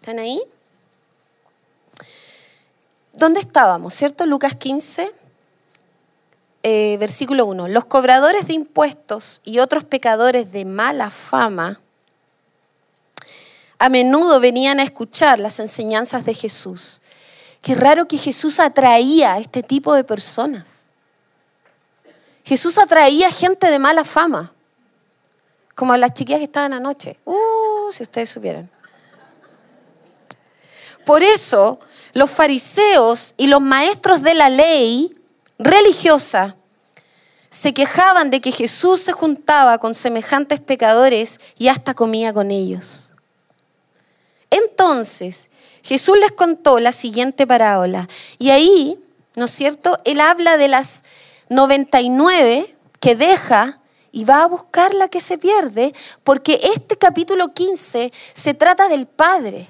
¿Están 0.00 0.20
ahí? 0.20 0.42
¿Dónde 3.12 3.40
estábamos? 3.40 3.92
¿Cierto? 3.92 4.24
Lucas 4.24 4.54
15, 4.54 5.12
eh, 6.62 6.96
versículo 6.98 7.46
1. 7.46 7.68
Los 7.68 7.84
cobradores 7.84 8.46
de 8.48 8.54
impuestos 8.54 9.40
y 9.44 9.58
otros 9.58 9.84
pecadores 9.84 10.52
de 10.52 10.64
mala 10.64 11.10
fama 11.10 11.80
a 13.78 13.88
menudo 13.88 14.40
venían 14.40 14.80
a 14.80 14.82
escuchar 14.82 15.38
las 15.38 15.60
enseñanzas 15.60 16.24
de 16.24 16.34
Jesús. 16.34 17.00
Qué 17.62 17.74
raro 17.74 18.08
que 18.08 18.18
Jesús 18.18 18.60
atraía 18.60 19.34
a 19.34 19.38
este 19.38 19.62
tipo 19.62 19.94
de 19.94 20.04
personas. 20.04 20.90
Jesús 22.44 22.78
atraía 22.78 23.30
gente 23.30 23.70
de 23.70 23.78
mala 23.78 24.04
fama, 24.04 24.52
como 25.74 25.96
las 25.96 26.14
chiquillas 26.14 26.38
que 26.38 26.46
estaban 26.46 26.72
anoche. 26.72 27.18
Uh, 27.24 27.92
si 27.92 28.02
ustedes 28.02 28.30
supieran. 28.30 28.68
Por 31.04 31.22
eso 31.22 31.78
los 32.14 32.30
fariseos 32.30 33.34
y 33.36 33.46
los 33.46 33.60
maestros 33.60 34.22
de 34.22 34.34
la 34.34 34.50
ley 34.50 35.14
religiosa 35.58 36.56
se 37.50 37.72
quejaban 37.72 38.30
de 38.30 38.40
que 38.40 38.52
Jesús 38.52 39.00
se 39.00 39.12
juntaba 39.12 39.78
con 39.78 39.94
semejantes 39.94 40.60
pecadores 40.60 41.40
y 41.58 41.68
hasta 41.68 41.94
comía 41.94 42.32
con 42.32 42.50
ellos. 42.50 43.12
Entonces, 44.50 45.50
Jesús 45.82 46.18
les 46.18 46.32
contó 46.32 46.78
la 46.78 46.92
siguiente 46.92 47.46
parábola. 47.46 48.08
Y 48.38 48.50
ahí, 48.50 48.98
¿no 49.36 49.46
es 49.46 49.50
cierto? 49.50 49.96
Él 50.04 50.20
habla 50.20 50.56
de 50.56 50.68
las 50.68 51.04
99 51.48 52.74
que 53.00 53.16
deja 53.16 53.78
y 54.12 54.24
va 54.24 54.42
a 54.42 54.48
buscar 54.48 54.94
la 54.94 55.08
que 55.08 55.20
se 55.20 55.38
pierde, 55.38 55.94
porque 56.24 56.60
este 56.74 56.96
capítulo 56.96 57.52
15 57.52 58.12
se 58.34 58.54
trata 58.54 58.88
del 58.88 59.06
Padre. 59.06 59.68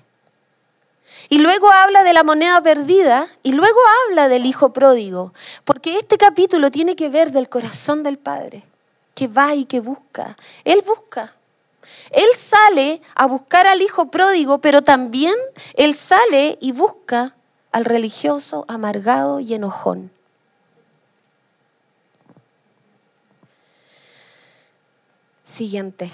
Y 1.29 1.39
luego 1.39 1.71
habla 1.71 2.05
de 2.05 2.15
la 2.15 2.23
moneda 2.23 2.63
perdida 2.63 3.27
y 3.43 3.53
luego 3.53 3.79
habla 4.07 4.29
del 4.29 4.47
hijo 4.47 4.73
pródigo, 4.73 5.35
porque 5.65 5.97
este 5.97 6.17
capítulo 6.17 6.71
tiene 6.71 6.97
que 6.97 7.11
ver 7.11 7.33
del 7.33 7.49
corazón 7.49 8.03
del 8.03 8.19
Padre, 8.19 8.65
que 9.15 9.29
va 9.29 9.55
y 9.55 9.67
que 9.67 9.81
busca. 9.81 10.37
Él 10.65 10.83
busca. 10.87 11.33
Él 12.11 12.29
sale 12.35 13.03
a 13.15 13.27
buscar 13.27 13.67
al 13.67 13.83
hijo 13.83 14.11
pródigo, 14.11 14.59
pero 14.59 14.81
también 14.81 15.35
él 15.75 15.95
sale 15.95 16.57
y 16.61 16.73
busca 16.73 17.35
al 17.73 17.85
religioso 17.85 18.65
amargado 18.67 19.41
y 19.41 19.53
enojón. 19.53 20.11
Siguiente. 25.43 26.11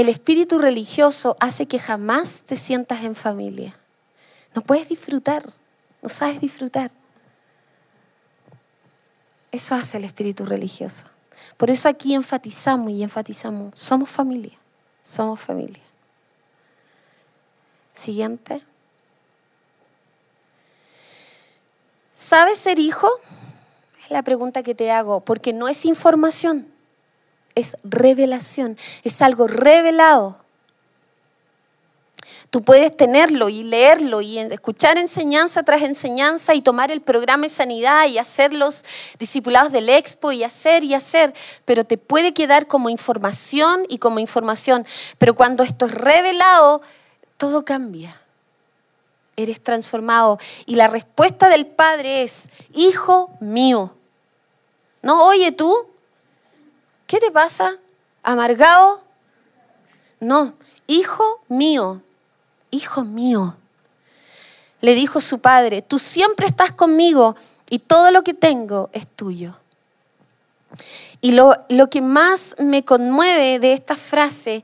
El 0.00 0.08
espíritu 0.08 0.58
religioso 0.58 1.36
hace 1.40 1.66
que 1.66 1.78
jamás 1.78 2.44
te 2.44 2.56
sientas 2.56 3.04
en 3.04 3.14
familia. 3.14 3.78
No 4.54 4.62
puedes 4.62 4.88
disfrutar, 4.88 5.44
no 6.00 6.08
sabes 6.08 6.40
disfrutar. 6.40 6.90
Eso 9.52 9.74
hace 9.74 9.98
el 9.98 10.04
espíritu 10.04 10.46
religioso. 10.46 11.04
Por 11.58 11.70
eso 11.70 11.86
aquí 11.86 12.14
enfatizamos 12.14 12.90
y 12.92 13.02
enfatizamos, 13.02 13.78
somos 13.78 14.08
familia, 14.08 14.56
somos 15.02 15.38
familia. 15.38 15.82
Siguiente. 17.92 18.64
¿Sabes 22.14 22.56
ser 22.56 22.78
hijo? 22.78 23.10
Es 24.02 24.10
la 24.10 24.22
pregunta 24.22 24.62
que 24.62 24.74
te 24.74 24.90
hago, 24.90 25.20
porque 25.20 25.52
no 25.52 25.68
es 25.68 25.84
información 25.84 26.69
es 27.54 27.76
revelación, 27.84 28.76
es 29.04 29.22
algo 29.22 29.46
revelado. 29.46 30.40
Tú 32.50 32.62
puedes 32.62 32.96
tenerlo 32.96 33.48
y 33.48 33.62
leerlo 33.62 34.20
y 34.20 34.38
escuchar 34.38 34.98
enseñanza 34.98 35.62
tras 35.62 35.82
enseñanza 35.82 36.52
y 36.52 36.62
tomar 36.62 36.90
el 36.90 37.00
programa 37.00 37.44
de 37.44 37.48
sanidad 37.48 38.08
y 38.08 38.18
hacer 38.18 38.52
los 38.52 38.84
discipulados 39.20 39.70
del 39.70 39.88
expo 39.88 40.32
y 40.32 40.42
hacer 40.42 40.82
y 40.82 40.94
hacer, 40.94 41.32
pero 41.64 41.84
te 41.84 41.96
puede 41.96 42.34
quedar 42.34 42.66
como 42.66 42.88
información 42.90 43.84
y 43.88 43.98
como 43.98 44.18
información. 44.18 44.84
Pero 45.18 45.36
cuando 45.36 45.62
esto 45.62 45.86
es 45.86 45.92
revelado, 45.92 46.82
todo 47.36 47.64
cambia. 47.64 48.20
eres 49.36 49.62
transformado. 49.62 50.38
Y 50.66 50.74
la 50.74 50.88
respuesta 50.88 51.48
del 51.48 51.66
Padre 51.66 52.24
es, 52.24 52.50
hijo 52.74 53.30
mío. 53.38 53.94
No, 55.02 55.24
oye 55.24 55.52
tú, 55.52 55.89
¿qué 57.10 57.18
te 57.18 57.32
pasa? 57.32 57.76
¿Amargado? 58.22 59.02
No, 60.20 60.54
hijo 60.86 61.42
mío, 61.48 62.00
hijo 62.70 63.02
mío. 63.02 63.56
Le 64.80 64.94
dijo 64.94 65.20
su 65.20 65.40
padre, 65.40 65.82
tú 65.82 65.98
siempre 65.98 66.46
estás 66.46 66.70
conmigo 66.70 67.34
y 67.68 67.80
todo 67.80 68.12
lo 68.12 68.22
que 68.22 68.32
tengo 68.32 68.90
es 68.92 69.08
tuyo. 69.08 69.58
Y 71.20 71.32
lo, 71.32 71.56
que 71.90 72.00
más 72.00 72.54
me 72.60 72.84
conmueve 72.84 73.58
de 73.58 73.72
esta 73.72 73.96
frase 73.96 74.62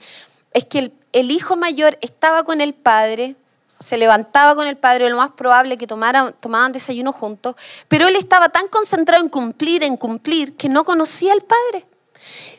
es 0.53 0.67
que 0.67 0.93
el, 1.13 1.31
hijo 1.33 1.57
mayor 1.57 1.99
estaba 2.01 2.45
con 2.45 2.61
el 2.61 2.75
padre, 2.75 3.35
se 3.81 3.99
levantaba 3.99 4.55
con 4.55 4.69
el 4.69 4.77
padre, 4.77 5.11
lo 5.11 5.17
más 5.17 5.33
probable 5.33 5.77
que 5.77 5.89
tomaban 5.89 6.73
desayuno 6.73 7.13
juntos, 7.13 7.57
pero 7.89 8.07
él 8.07 8.15
estaba 8.15 8.51
tan 8.51 8.69
concentrado 8.69 9.21
en 9.21 9.31
cumplir, 9.31 9.83
en 9.83 9.97
cumplir, 9.97 10.57
que 10.57 10.69
no 10.69 10.85
conocía 10.85 11.33
al 11.33 11.41
padre. 11.41 11.85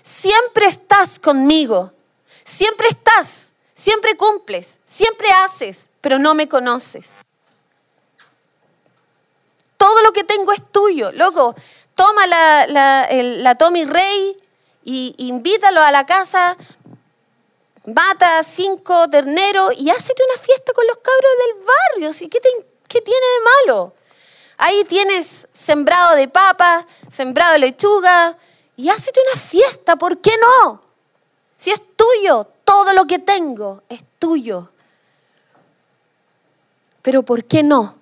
Siempre 0.07 0.67
estás 0.67 1.19
conmigo, 1.19 1.91
siempre 2.45 2.87
estás, 2.87 3.55
siempre 3.73 4.15
cumples, 4.15 4.79
siempre 4.85 5.29
haces, 5.29 5.89
pero 5.99 6.17
no 6.17 6.33
me 6.33 6.47
conoces. 6.47 7.25
Todo 9.75 10.01
lo 10.03 10.13
que 10.13 10.23
tengo 10.23 10.53
es 10.53 10.61
tuyo, 10.71 11.11
loco. 11.11 11.53
Toma 11.93 12.25
la, 12.25 12.67
la, 13.17 13.55
Tommy 13.55 13.83
Rey 13.83 14.37
y 14.85 15.13
invítalo 15.27 15.81
a 15.81 15.91
la 15.91 16.05
casa, 16.05 16.55
mata 17.83 18.43
cinco 18.43 19.09
terneros 19.09 19.73
y 19.77 19.89
hácete 19.89 20.23
una 20.23 20.41
fiesta 20.41 20.71
con 20.71 20.87
los 20.87 20.99
cabros 20.99 21.31
del 21.45 21.65
barrio. 21.65 22.13
¿sí? 22.13 22.29
¿Qué, 22.29 22.39
¿Qué 22.87 23.01
tiene 23.01 23.19
de 23.19 23.65
malo? 23.65 23.93
Ahí 24.57 24.85
tienes 24.85 25.49
sembrado 25.51 26.15
de 26.15 26.29
papa, 26.29 26.85
sembrado 27.09 27.51
de 27.51 27.59
lechuga 27.59 28.37
y 28.77 28.89
hácete 28.89 29.19
una 29.31 29.41
fiesta, 29.41 29.95
¿por 29.95 30.19
qué 30.19 30.31
no? 30.39 30.81
Si 31.57 31.71
es 31.71 31.81
tuyo, 31.95 32.45
todo 32.63 32.93
lo 32.93 33.07
que 33.07 33.17
tengo 33.17 33.81
es 33.89 34.03
tuyo. 34.19 34.69
Pero 37.01 37.23
¿por 37.23 37.43
qué 37.43 37.63
no? 37.63 37.95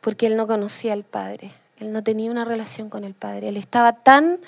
Porque 0.00 0.28
él 0.28 0.36
no 0.36 0.46
conocía 0.46 0.92
al 0.92 1.02
Padre, 1.02 1.50
él 1.80 1.92
no 1.92 2.04
tenía 2.04 2.30
una 2.30 2.44
relación 2.44 2.88
con 2.88 3.02
el 3.02 3.14
Padre, 3.14 3.48
él 3.48 3.56
estaba 3.56 3.92
tan 3.92 4.40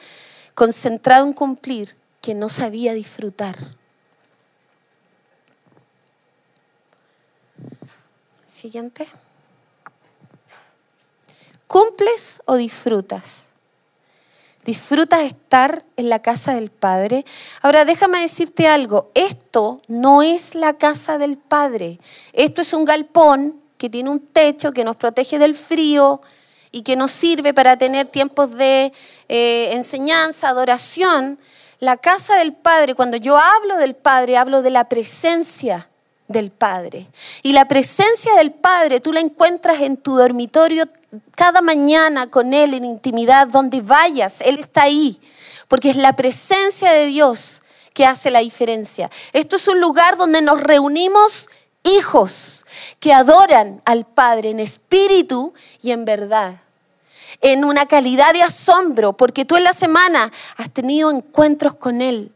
concentrado 0.55 1.27
en 1.27 1.33
cumplir 1.33 1.97
que 2.23 2.35
no 2.35 2.49
sabía 2.49 2.95
disfrutar. 2.95 3.57
Siguiente. 8.47 9.09
¿Cumples 11.67 12.41
o 12.47 12.55
disfrutas? 12.55 13.55
¿Disfrutas 14.69 15.23
estar 15.23 15.83
en 15.97 16.11
la 16.11 16.21
casa 16.21 16.53
del 16.53 16.71
Padre? 16.71 17.25
Ahora 17.63 17.87
déjame 17.87 18.21
decirte 18.21 18.69
algo, 18.69 19.11
esto 19.15 19.81
no 19.89 20.21
es 20.21 20.55
la 20.55 20.75
casa 20.75 21.17
del 21.17 21.39
Padre, 21.39 21.99
esto 22.35 22.61
es 22.61 22.75
un 22.75 22.85
galpón 22.85 23.59
que 23.79 23.89
tiene 23.89 24.11
un 24.11 24.21
techo 24.21 24.73
que 24.73 24.85
nos 24.85 24.97
protege 24.97 25.39
del 25.39 25.55
frío 25.55 26.21
y 26.71 26.83
que 26.83 26.97
nos 26.97 27.13
sirve 27.13 27.55
para 27.55 27.79
tener 27.79 28.09
tiempos 28.09 28.57
de 28.57 28.93
eh, 29.31 29.71
enseñanza, 29.73 30.51
adoración. 30.51 31.39
La 31.81 31.97
casa 31.97 32.37
del 32.37 32.53
Padre, 32.53 32.95
cuando 32.95 33.17
yo 33.17 33.39
hablo 33.39 33.79
del 33.79 33.95
Padre, 33.97 34.37
hablo 34.37 34.61
de 34.61 34.69
la 34.69 34.87
presencia 34.87 35.89
del 36.29 36.51
Padre. 36.51 37.07
Y 37.43 37.53
la 37.53 37.67
presencia 37.67 38.35
del 38.37 38.53
Padre 38.53 39.01
tú 39.01 39.13
la 39.13 39.21
encuentras 39.21 39.81
en 39.81 39.97
tu 39.97 40.17
dormitorio 40.17 40.85
cada 41.35 41.63
mañana 41.63 42.31
con 42.31 42.55
Él 42.55 42.75
en 42.75 42.85
intimidad, 42.85 43.49
donde 43.49 43.81
vayas, 43.81 44.43
Él 44.43 44.59
está 44.59 44.83
ahí, 44.83 45.19
porque 45.67 45.91
es 45.91 45.97
la 45.97 46.15
presencia 46.15 46.93
de 46.93 47.07
Dios 47.07 47.63
que 47.95 48.05
hace 48.07 48.31
la 48.31 48.41
diferencia. 48.41 49.11
Esto 49.33 49.57
es 49.57 49.67
un 49.67 49.81
lugar 49.81 50.17
donde 50.17 50.43
nos 50.43 50.61
reunimos 50.61 51.49
hijos 51.83 52.67
que 53.01 53.13
adoran 53.13 53.81
al 53.85 54.07
Padre 54.07 54.51
en 54.51 54.61
espíritu 54.61 55.55
y 55.83 55.91
en 55.91 56.05
verdad 56.05 56.55
en 57.41 57.65
una 57.65 57.87
calidad 57.87 58.33
de 58.33 58.43
asombro, 58.43 59.13
porque 59.13 59.45
tú 59.45 59.57
en 59.57 59.65
la 59.65 59.73
semana 59.73 60.33
has 60.57 60.71
tenido 60.71 61.11
encuentros 61.11 61.75
con 61.75 62.03
Él, 62.03 62.33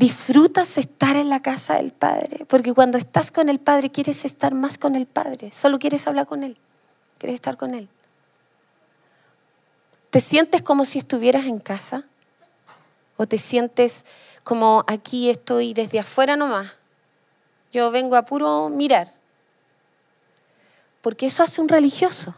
disfrutas 0.00 0.78
estar 0.78 1.14
en 1.16 1.28
la 1.28 1.42
casa 1.42 1.74
del 1.74 1.92
Padre, 1.92 2.46
porque 2.46 2.72
cuando 2.72 2.96
estás 2.96 3.30
con 3.30 3.50
el 3.50 3.60
Padre 3.60 3.90
quieres 3.90 4.24
estar 4.24 4.54
más 4.54 4.78
con 4.78 4.96
el 4.96 5.04
Padre, 5.04 5.50
solo 5.50 5.78
quieres 5.78 6.06
hablar 6.06 6.26
con 6.26 6.42
Él, 6.42 6.56
quieres 7.18 7.34
estar 7.34 7.58
con 7.58 7.74
Él. 7.74 7.86
¿Te 10.08 10.20
sientes 10.20 10.62
como 10.62 10.86
si 10.86 10.98
estuvieras 10.98 11.44
en 11.44 11.58
casa? 11.58 12.04
¿O 13.18 13.26
te 13.26 13.36
sientes 13.36 14.06
como 14.42 14.84
aquí 14.86 15.28
estoy 15.28 15.74
desde 15.74 15.98
afuera 15.98 16.34
nomás? 16.34 16.72
Yo 17.70 17.90
vengo 17.90 18.16
a 18.16 18.24
puro 18.24 18.70
mirar. 18.70 19.06
Porque 21.02 21.26
eso 21.26 21.42
hace 21.42 21.60
un 21.60 21.68
religioso. 21.68 22.34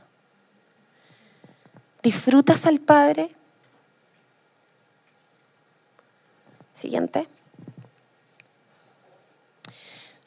¿Disfrutas 2.03 2.67
al 2.67 2.81
Padre? 2.81 3.29
Siguiente. 6.73 7.29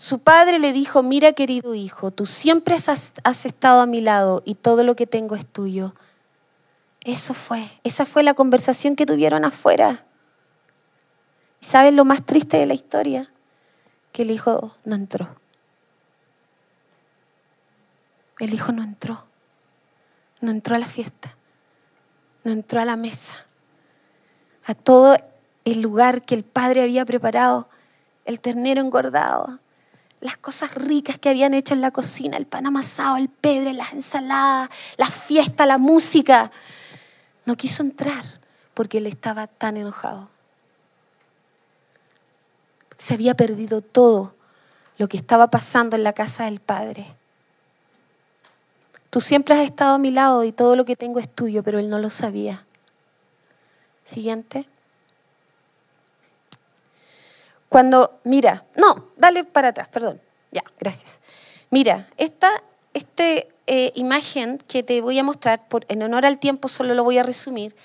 Su 0.06 0.20
padre 0.20 0.60
le 0.60 0.72
dijo, 0.72 1.02
mira 1.02 1.32
querido 1.32 1.74
hijo, 1.74 2.12
tú 2.12 2.28
siempre 2.28 2.76
has, 2.76 3.46
estado 3.46 3.82
a 3.82 3.88
mi 3.88 4.02
lado 4.02 4.44
y 4.46 4.54
todo 4.54 4.84
lo 4.84 4.96
que 4.96 5.08
tengo 5.08 5.34
es 5.34 5.48
tuyo. 5.48 5.96
Eso 7.02 7.34
fue, 7.34 7.68
esa 7.84 8.06
fue 8.06 8.22
la 8.22 8.36
conversación 8.36 8.96
que 8.96 9.08
tuvieron 9.08 9.46
afuera. 9.46 10.06
¿Y 11.60 11.66
sabes 11.66 11.92
lo 11.92 12.06
más 12.06 12.24
triste 12.24 12.58
de 12.58 12.68
la 12.68 12.76
historia? 12.76 13.32
Que 14.12 14.22
el 14.22 14.30
hijo 14.30 14.76
no 14.84 14.94
entró. 14.94 15.38
El 18.38 18.54
hijo 18.54 18.72
no 18.74 18.84
entró. 18.84 19.26
No 20.40 20.52
entró 20.52 20.76
a 20.76 20.80
la 20.80 20.88
fiesta. 20.88 21.36
No 22.44 22.52
entró 22.52 22.80
a 22.80 22.86
la 22.86 22.96
mesa. 22.96 23.48
A 24.68 24.76
todo 24.76 25.18
el 25.64 25.82
lugar 25.82 26.22
que 26.22 26.36
el 26.36 26.44
padre 26.44 26.84
había 26.84 27.06
preparado. 27.06 27.68
El 28.24 28.40
ternero 28.40 28.82
engordado 28.82 29.65
las 30.26 30.38
cosas 30.38 30.74
ricas 30.74 31.20
que 31.20 31.30
habían 31.30 31.54
hecho 31.54 31.76
en 31.76 31.82
la 31.82 31.92
cocina, 31.92 32.36
el 32.36 32.48
pan 32.48 32.66
amasado, 32.66 33.16
el 33.16 33.30
pebre, 33.30 33.74
las 33.74 33.94
ensaladas, 33.94 34.70
la 34.98 35.06
fiesta, 35.06 35.68
la 35.68 35.78
música. 35.78 36.52
No 37.46 37.56
quiso 37.56 37.84
entrar 37.84 38.24
porque 38.74 38.98
él 38.98 39.06
estaba 39.06 39.46
tan 39.46 39.78
enojado. 39.78 40.28
Se 42.98 43.14
había 43.14 43.36
perdido 43.36 43.82
todo 43.82 44.34
lo 44.98 45.08
que 45.08 45.18
estaba 45.18 45.52
pasando 45.52 45.96
en 45.96 46.04
la 46.04 46.14
casa 46.14 46.46
del 46.46 46.60
Padre. 46.60 47.06
Tú 49.12 49.22
siempre 49.22 49.54
has 49.54 49.62
estado 49.62 49.94
a 49.94 50.00
mi 50.00 50.10
lado 50.10 50.44
y 50.44 50.52
todo 50.52 50.76
lo 50.76 50.86
que 50.86 50.96
tengo 50.96 51.20
es 51.20 51.30
tuyo, 51.30 51.62
pero 51.62 51.78
él 51.78 51.90
no 51.90 52.00
lo 52.00 52.10
sabía. 52.10 52.66
Siguiente. 54.04 54.68
Cuando, 57.76 58.22
mira, 58.24 58.64
no, 58.78 59.10
dale 59.18 59.44
para 59.44 59.68
atrás, 59.68 59.90
perdón. 59.90 60.22
Ya, 60.50 60.64
gracias. 60.80 61.20
Mira, 61.70 62.08
esta 62.16 62.50
este, 62.94 63.50
eh, 63.68 63.92
imagen 63.96 64.60
que 64.60 64.82
te 64.82 65.02
voy 65.02 65.20
a 65.20 65.24
mostrar, 65.24 65.68
por, 65.68 65.86
en 65.90 66.02
honor 66.02 66.26
al 66.26 66.40
tiempo 66.40 66.70
solo 66.70 66.94
lo 66.94 67.04
voy 67.04 67.18
a 67.18 67.24
resumir, 67.24 67.76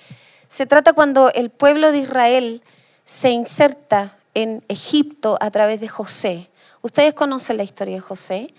se 0.46 0.64
trata 0.64 0.92
cuando 0.92 1.32
el 1.32 1.50
pueblo 1.50 1.90
de 1.90 1.98
Israel 1.98 2.62
se 3.04 3.30
inserta 3.30 4.16
en 4.34 4.62
Egipto 4.68 5.36
a 5.40 5.50
través 5.50 5.80
de 5.80 5.88
José. 5.88 6.48
Ustedes 6.82 7.12
conocen 7.12 7.56
la 7.56 7.64
historia 7.64 7.96
de 7.96 8.00
José. 8.00 8.54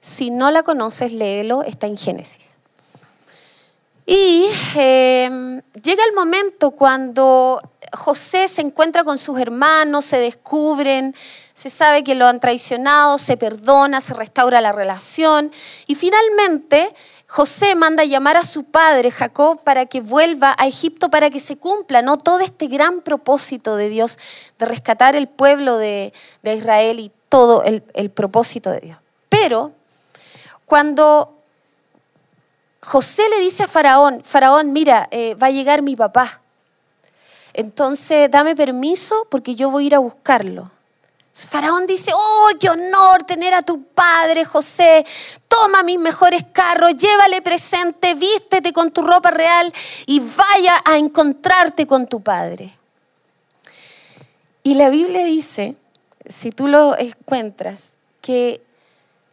Si 0.00 0.28
no 0.28 0.50
la 0.50 0.64
conoces, 0.64 1.12
léelo, 1.12 1.62
está 1.62 1.86
en 1.86 1.96
Génesis. 1.96 2.58
Y 4.06 4.46
eh, 4.76 5.62
llega 5.82 6.04
el 6.04 6.14
momento 6.14 6.72
cuando 6.72 7.60
José 7.92 8.48
se 8.48 8.60
encuentra 8.60 9.04
con 9.04 9.18
sus 9.18 9.38
hermanos, 9.38 10.04
se 10.04 10.18
descubren, 10.18 11.14
se 11.54 11.70
sabe 11.70 12.04
que 12.04 12.14
lo 12.14 12.26
han 12.26 12.40
traicionado, 12.40 13.16
se 13.18 13.36
perdona, 13.36 14.00
se 14.00 14.14
restaura 14.14 14.60
la 14.60 14.72
relación 14.72 15.50
y 15.86 15.94
finalmente 15.94 16.92
José 17.26 17.74
manda 17.74 18.04
llamar 18.04 18.36
a 18.36 18.44
su 18.44 18.64
padre 18.64 19.10
Jacob 19.10 19.60
para 19.64 19.86
que 19.86 20.00
vuelva 20.00 20.54
a 20.58 20.66
Egipto 20.66 21.10
para 21.10 21.30
que 21.30 21.40
se 21.40 21.56
cumpla 21.56 22.02
¿no? 22.02 22.18
todo 22.18 22.40
este 22.40 22.66
gran 22.66 23.00
propósito 23.00 23.76
de 23.76 23.88
Dios 23.88 24.18
de 24.58 24.66
rescatar 24.66 25.16
el 25.16 25.28
pueblo 25.28 25.78
de, 25.78 26.12
Israel 26.44 27.00
y 27.00 27.10
todo 27.28 27.64
el, 27.64 28.10
propósito 28.10 28.70
de 28.70 28.80
Dios. 28.80 28.98
Pero 29.28 29.72
cuando 30.66 31.33
José 32.84 33.22
le 33.30 33.40
dice 33.40 33.64
a 33.64 33.68
Faraón, 33.68 34.22
Faraón, 34.22 34.72
mira, 34.72 35.08
eh, 35.10 35.34
va 35.34 35.48
a 35.48 35.50
llegar 35.50 35.82
mi 35.82 35.96
papá, 35.96 36.42
entonces, 37.54 38.28
dame 38.30 38.56
permiso 38.56 39.28
porque 39.30 39.54
yo 39.54 39.70
voy 39.70 39.84
a 39.84 39.86
ir 39.86 39.94
a 39.94 40.00
buscarlo. 40.00 40.70
Faraón 41.32 41.86
dice, 41.86 42.12
oh, 42.14 42.50
qué 42.60 42.68
honor 42.68 43.24
tener 43.24 43.54
a 43.54 43.62
tu 43.62 43.82
padre 43.82 44.44
José. 44.44 45.04
Toma 45.48 45.82
mis 45.82 45.98
mejores 45.98 46.44
carros, 46.52 46.96
llévale 46.96 47.42
presente, 47.42 48.14
vístete 48.14 48.72
con 48.72 48.90
tu 48.90 49.02
ropa 49.02 49.30
real 49.30 49.72
y 50.06 50.20
vaya 50.20 50.74
a 50.84 50.96
encontrarte 50.98 51.86
con 51.86 52.06
tu 52.06 52.20
padre. 52.20 52.76
Y 54.64 54.74
la 54.74 54.90
Biblia 54.90 55.24
dice, 55.24 55.76
si 56.26 56.50
tú 56.50 56.66
lo 56.66 56.98
encuentras, 56.98 57.94
que 58.20 58.64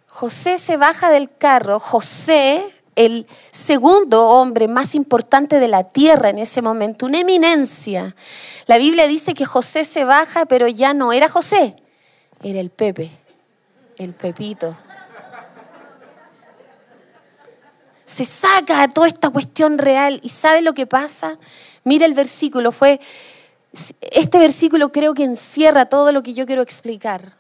José 0.08 0.58
se 0.58 0.78
baja 0.78 1.10
del 1.10 1.34
carro, 1.36 1.80
José, 1.80 2.64
el 3.06 3.26
segundo 3.50 4.28
hombre 4.28 4.68
más 4.68 4.94
importante 4.94 5.60
de 5.60 5.68
la 5.68 5.86
tierra 5.86 6.30
en 6.30 6.38
ese 6.38 6.62
momento, 6.62 7.08
una 7.08 7.20
eminencia. 7.20 8.16
La 8.68 8.78
Biblia 8.78 9.08
dice 9.08 9.34
que 9.34 9.46
José 9.46 9.86
se 9.86 10.04
baja, 10.04 10.46
pero 10.46 10.68
ya 10.68 10.94
no 10.94 11.12
era 11.12 11.28
José, 11.28 11.76
era 12.44 12.60
el 12.60 12.70
Pepe, 12.70 13.10
el 13.98 14.14
Pepito. 14.14 14.78
Se 18.06 18.24
saca 18.24 18.88
toda 18.90 19.08
esta 19.08 19.30
cuestión 19.30 19.80
real 19.80 20.20
y 20.22 20.30
¿sabe 20.30 20.62
lo 20.62 20.74
que 20.74 20.86
pasa? 20.86 21.34
Mira 21.84 22.06
el 22.06 22.14
versículo, 22.14 22.72
fue 22.72 23.00
este 24.12 24.38
versículo 24.38 24.92
creo 24.92 25.14
que 25.14 25.24
encierra 25.24 25.86
todo 25.86 26.12
lo 26.12 26.22
que 26.22 26.34
yo 26.34 26.46
quiero 26.46 26.62
explicar. 26.62 27.34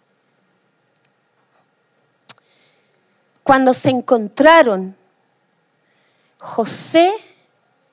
Cuando 3.43 3.73
se 3.73 3.89
encontraron, 3.89 4.95
José 6.43 7.13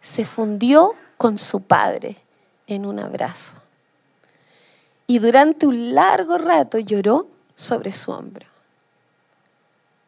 se 0.01 0.25
fundió 0.25 0.95
con 1.19 1.37
su 1.37 1.65
padre 1.65 2.17
en 2.67 2.87
un 2.87 2.99
abrazo 2.99 3.57
y 5.07 5.19
durante 5.19 5.67
un 5.67 5.95
largo 5.95 6.39
rato 6.39 6.79
lloró 6.79 7.29
sobre 7.55 7.93
su 7.93 8.11
hombro. 8.11 8.47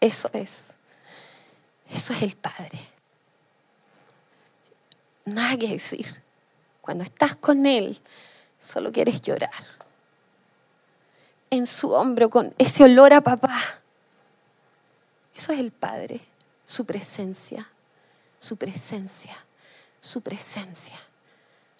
Eso 0.00 0.30
es. 0.32 0.78
Eso 1.90 2.14
es 2.14 2.22
el 2.22 2.34
Padre. 2.36 2.78
Nada 5.26 5.58
que 5.58 5.68
decir. 5.68 6.22
Cuando 6.80 7.04
estás 7.04 7.36
con 7.36 7.66
Él, 7.66 8.00
solo 8.58 8.90
quieres 8.90 9.20
llorar. 9.20 9.50
En 11.50 11.66
su 11.66 11.90
hombro, 11.90 12.30
con 12.30 12.54
ese 12.56 12.84
olor 12.84 13.12
a 13.12 13.20
papá. 13.20 13.58
Eso 15.34 15.52
es 15.52 15.58
el 15.58 15.72
Padre, 15.72 16.20
su 16.64 16.86
presencia, 16.86 17.68
su 18.40 18.56
presencia, 18.56 19.36
su 20.00 20.20
presencia 20.22 20.98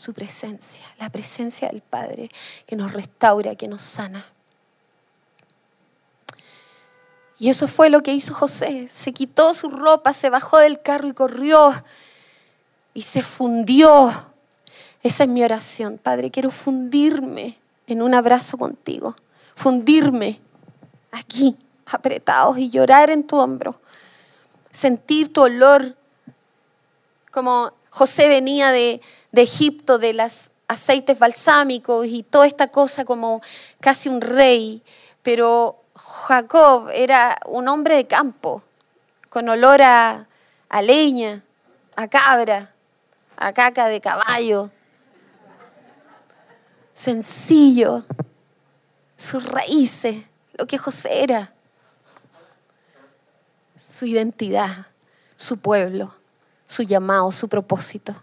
su 0.01 0.15
presencia, 0.15 0.83
la 0.99 1.11
presencia 1.11 1.69
del 1.69 1.83
Padre 1.83 2.31
que 2.67 2.75
nos 2.75 2.95
restaura, 2.95 3.55
que 3.55 3.69
nos 3.69 3.83
sana. 3.83 4.25
Y 7.39 7.51
eso 7.51 7.69
fue 7.69 7.91
lo 7.91 8.03
que 8.03 8.15
hizo 8.15 8.33
José. 8.33 8.89
Se 8.89 9.13
quitó 9.13 9.53
su 9.53 9.69
ropa, 9.69 10.15
se 10.15 10.31
bajó 10.31 10.57
del 10.57 10.81
carro 10.81 11.09
y 11.09 11.13
corrió 11.13 11.71
y 12.95 13.03
se 13.03 13.23
fundió. 13.23 14.11
Esa 15.03 15.25
es 15.25 15.29
mi 15.29 15.45
oración. 15.45 15.99
Padre, 15.99 16.31
quiero 16.31 16.51
fundirme 16.51 17.59
en 17.87 18.01
un 18.01 18.15
abrazo 18.15 18.57
contigo. 18.57 19.15
Fundirme 19.55 20.41
aquí, 21.11 21.59
apretados 21.85 22.57
y 22.57 22.71
llorar 22.71 23.11
en 23.11 23.27
tu 23.27 23.37
hombro. 23.37 23.79
Sentir 24.73 25.31
tu 25.31 25.43
olor 25.43 25.95
como 27.31 27.73
José 27.91 28.29
venía 28.29 28.73
de, 28.73 29.01
Egipto, 29.33 29.99
de 29.99 30.15
los 30.15 30.51
aceites 30.69 31.19
balsámicos 31.19 32.07
y 32.07 32.23
toda 32.23 32.47
esta 32.47 32.69
cosa 32.69 33.05
como 33.05 33.41
casi 33.81 34.09
un 34.09 34.21
rey, 34.21 34.83
pero 35.23 35.83
Jacob 35.95 36.89
era 36.93 37.41
un 37.47 37.69
hombre 37.69 37.97
de 37.97 38.07
campo, 38.07 38.63
con 39.29 39.49
olor 39.49 39.83
a, 39.83 40.27
a 40.69 40.83
leña, 40.83 41.43
a 41.97 42.09
cabra, 42.09 42.73
a 43.37 43.53
caca 43.53 43.89
de 43.89 44.01
caballo, 44.01 44.71
sencillo, 46.95 48.05
sus 49.17 49.45
raíces, 49.45 50.25
lo 50.55 50.67
que 50.67 50.79
José 50.79 51.23
era, 51.23 51.53
su 53.77 54.07
identidad, 54.07 54.87
su 55.37 55.59
pueblo 55.59 56.20
su 56.71 56.85
llamado, 56.85 57.33
su 57.33 57.49
propósito. 57.49 58.15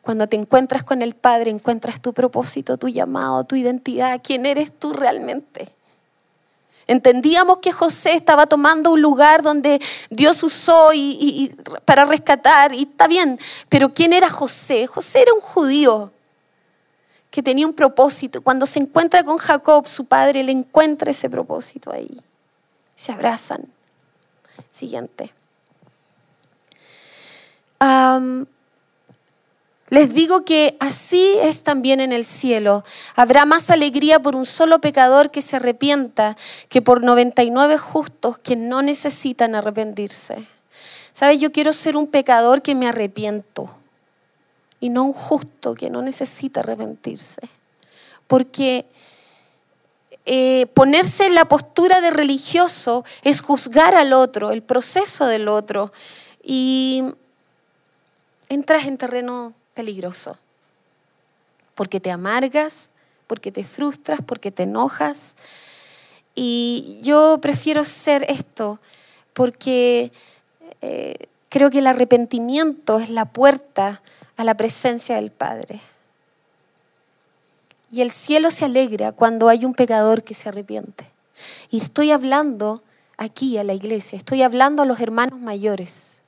Cuando 0.00 0.26
te 0.26 0.36
encuentras 0.36 0.82
con 0.82 1.02
el 1.02 1.14
Padre, 1.14 1.50
encuentras 1.50 2.00
tu 2.00 2.14
propósito, 2.14 2.78
tu 2.78 2.88
llamado, 2.88 3.44
tu 3.44 3.54
identidad, 3.54 4.18
quién 4.24 4.46
eres 4.46 4.72
tú 4.78 4.94
realmente. 4.94 5.68
Entendíamos 6.86 7.58
que 7.58 7.70
José 7.70 8.14
estaba 8.14 8.46
tomando 8.46 8.92
un 8.92 9.02
lugar 9.02 9.42
donde 9.42 9.78
Dios 10.08 10.42
usó 10.42 10.92
y, 10.94 11.54
para 11.84 12.06
rescatar, 12.06 12.72
y 12.74 12.84
está 12.84 13.06
bien, 13.06 13.38
pero 13.68 13.92
¿quién 13.92 14.14
era 14.14 14.30
José? 14.30 14.86
José 14.86 15.20
era 15.22 15.34
un 15.34 15.40
judío 15.40 16.10
que 17.30 17.42
tenía 17.42 17.66
un 17.66 17.74
propósito. 17.74 18.40
Cuando 18.40 18.64
se 18.64 18.78
encuentra 18.78 19.22
con 19.22 19.36
Jacob, 19.36 19.86
su 19.86 20.06
padre, 20.06 20.42
le 20.42 20.52
encuentra 20.52 21.10
ese 21.10 21.28
propósito 21.28 21.92
ahí. 21.92 22.20
Se 22.96 23.12
abrazan. 23.12 23.66
Siguiente 24.70 25.32
les 29.92 30.14
digo 30.14 30.46
que 30.46 30.74
así 30.80 31.36
es 31.42 31.64
también 31.64 32.00
en 32.00 32.12
el 32.12 32.24
cielo. 32.24 32.82
Habrá 33.14 33.44
más 33.44 33.68
alegría 33.68 34.20
por 34.20 34.34
un 34.34 34.46
solo 34.46 34.80
pecador 34.80 35.30
que 35.30 35.42
se 35.42 35.56
arrepienta 35.56 36.34
que 36.70 36.80
por 36.80 37.04
99 37.04 37.76
justos 37.76 38.38
que 38.38 38.56
no 38.56 38.80
necesitan 38.80 39.54
arrepentirse. 39.54 40.46
¿Sabes? 41.12 41.40
Yo 41.40 41.52
quiero 41.52 41.74
ser 41.74 41.98
un 41.98 42.06
pecador 42.06 42.62
que 42.62 42.74
me 42.74 42.88
arrepiento 42.88 43.68
y 44.80 44.88
no 44.88 45.04
un 45.04 45.12
justo 45.12 45.74
que 45.74 45.90
no 45.90 46.00
necesita 46.00 46.60
arrepentirse. 46.60 47.42
Porque 48.26 48.86
eh, 50.24 50.68
ponerse 50.72 51.26
en 51.26 51.34
la 51.34 51.44
postura 51.44 52.00
de 52.00 52.12
religioso 52.12 53.04
es 53.24 53.42
juzgar 53.42 53.94
al 53.94 54.14
otro, 54.14 54.52
el 54.52 54.62
proceso 54.62 55.26
del 55.26 55.48
otro. 55.48 55.92
Y 56.42 57.04
entras 58.52 58.86
en 58.86 58.98
terreno 58.98 59.54
peligroso, 59.74 60.36
porque 61.74 62.00
te 62.00 62.10
amargas, 62.10 62.92
porque 63.26 63.50
te 63.50 63.64
frustras, 63.64 64.20
porque 64.20 64.50
te 64.50 64.64
enojas. 64.64 65.36
Y 66.34 66.98
yo 67.02 67.38
prefiero 67.40 67.82
ser 67.84 68.24
esto 68.28 68.78
porque 69.32 70.12
eh, 70.82 71.16
creo 71.48 71.70
que 71.70 71.78
el 71.78 71.86
arrepentimiento 71.86 72.98
es 72.98 73.08
la 73.08 73.24
puerta 73.24 74.02
a 74.36 74.44
la 74.44 74.54
presencia 74.54 75.16
del 75.16 75.30
Padre. 75.30 75.80
Y 77.90 78.00
el 78.02 78.10
cielo 78.10 78.50
se 78.50 78.66
alegra 78.66 79.12
cuando 79.12 79.48
hay 79.48 79.64
un 79.64 79.74
pecador 79.74 80.24
que 80.24 80.34
se 80.34 80.48
arrepiente. 80.48 81.04
Y 81.70 81.78
estoy 81.78 82.10
hablando 82.10 82.82
aquí 83.16 83.58
a 83.58 83.64
la 83.64 83.74
iglesia, 83.74 84.16
estoy 84.16 84.42
hablando 84.42 84.82
a 84.82 84.86
los 84.86 85.00
hermanos 85.00 85.40
mayores. 85.40 86.21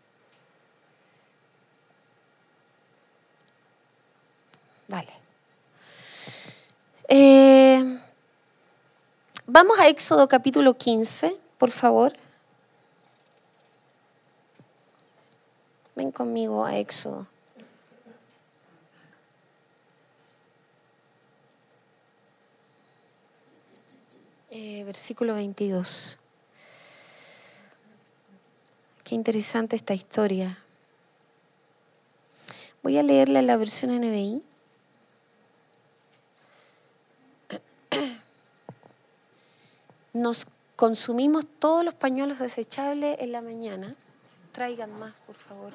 Vale. 4.89 5.13
Eh, 7.09 7.99
vamos 9.47 9.79
a 9.79 9.89
Éxodo 9.89 10.29
capítulo 10.29 10.75
15, 10.75 11.37
por 11.59 11.71
favor. 11.71 12.13
Ven 15.95 16.11
conmigo 16.11 16.65
a 16.65 16.77
Éxodo. 16.77 17.27
Eh, 24.51 24.85
versículo 24.85 25.35
22. 25.35 26.19
Qué 29.03 29.15
interesante 29.15 29.77
esta 29.77 29.95
historia. 29.95 30.59
Voy 32.83 32.99
a 32.99 33.03
leerle 33.03 33.43
la 33.43 33.57
versión 33.57 33.91
NBI. 33.91 34.43
Nos 40.15 40.47
consumimos 40.77 41.45
todos 41.59 41.85
los 41.85 41.95
pañuelos 41.95 42.39
desechables 42.39 43.19
en 43.21 43.33
la 43.33 43.43
mañana. 43.43 43.95
Traigan 44.53 44.99
más, 44.99 45.13
por 45.27 45.35
favor. 45.35 45.73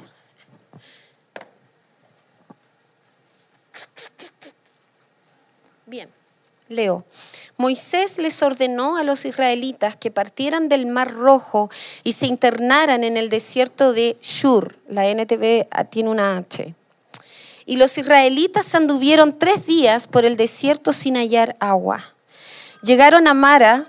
Bien, 5.85 6.09
leo. 6.67 7.03
Moisés 7.57 8.17
les 8.19 8.41
ordenó 8.41 8.95
a 8.95 9.03
los 9.03 9.25
israelitas 9.25 9.97
que 9.97 10.11
partieran 10.11 10.69
del 10.69 10.85
Mar 10.85 11.11
Rojo 11.11 11.69
y 12.03 12.13
se 12.13 12.27
internaran 12.27 13.03
en 13.03 13.17
el 13.17 13.29
desierto 13.29 13.91
de 13.91 14.17
Shur. 14.21 14.79
La 14.87 15.09
NTV 15.09 15.67
tiene 15.89 16.09
una 16.09 16.37
H. 16.37 16.73
Y 17.65 17.75
los 17.75 17.97
israelitas 17.97 18.73
anduvieron 18.75 19.37
tres 19.37 19.65
días 19.65 20.07
por 20.07 20.25
el 20.25 20.37
desierto 20.37 20.93
sin 20.93 21.17
hallar 21.17 21.57
agua. 21.59 22.01
Llegaron 22.83 23.27
a 23.27 23.33
Mara, 23.33 23.83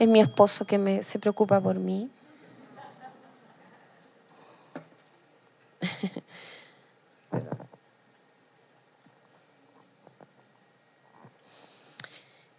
es 0.00 0.08
mi 0.08 0.18
esposo 0.18 0.64
que 0.64 0.78
me, 0.78 1.02
se 1.02 1.18
preocupa 1.18 1.60
por 1.60 1.76
mí. 1.76 2.08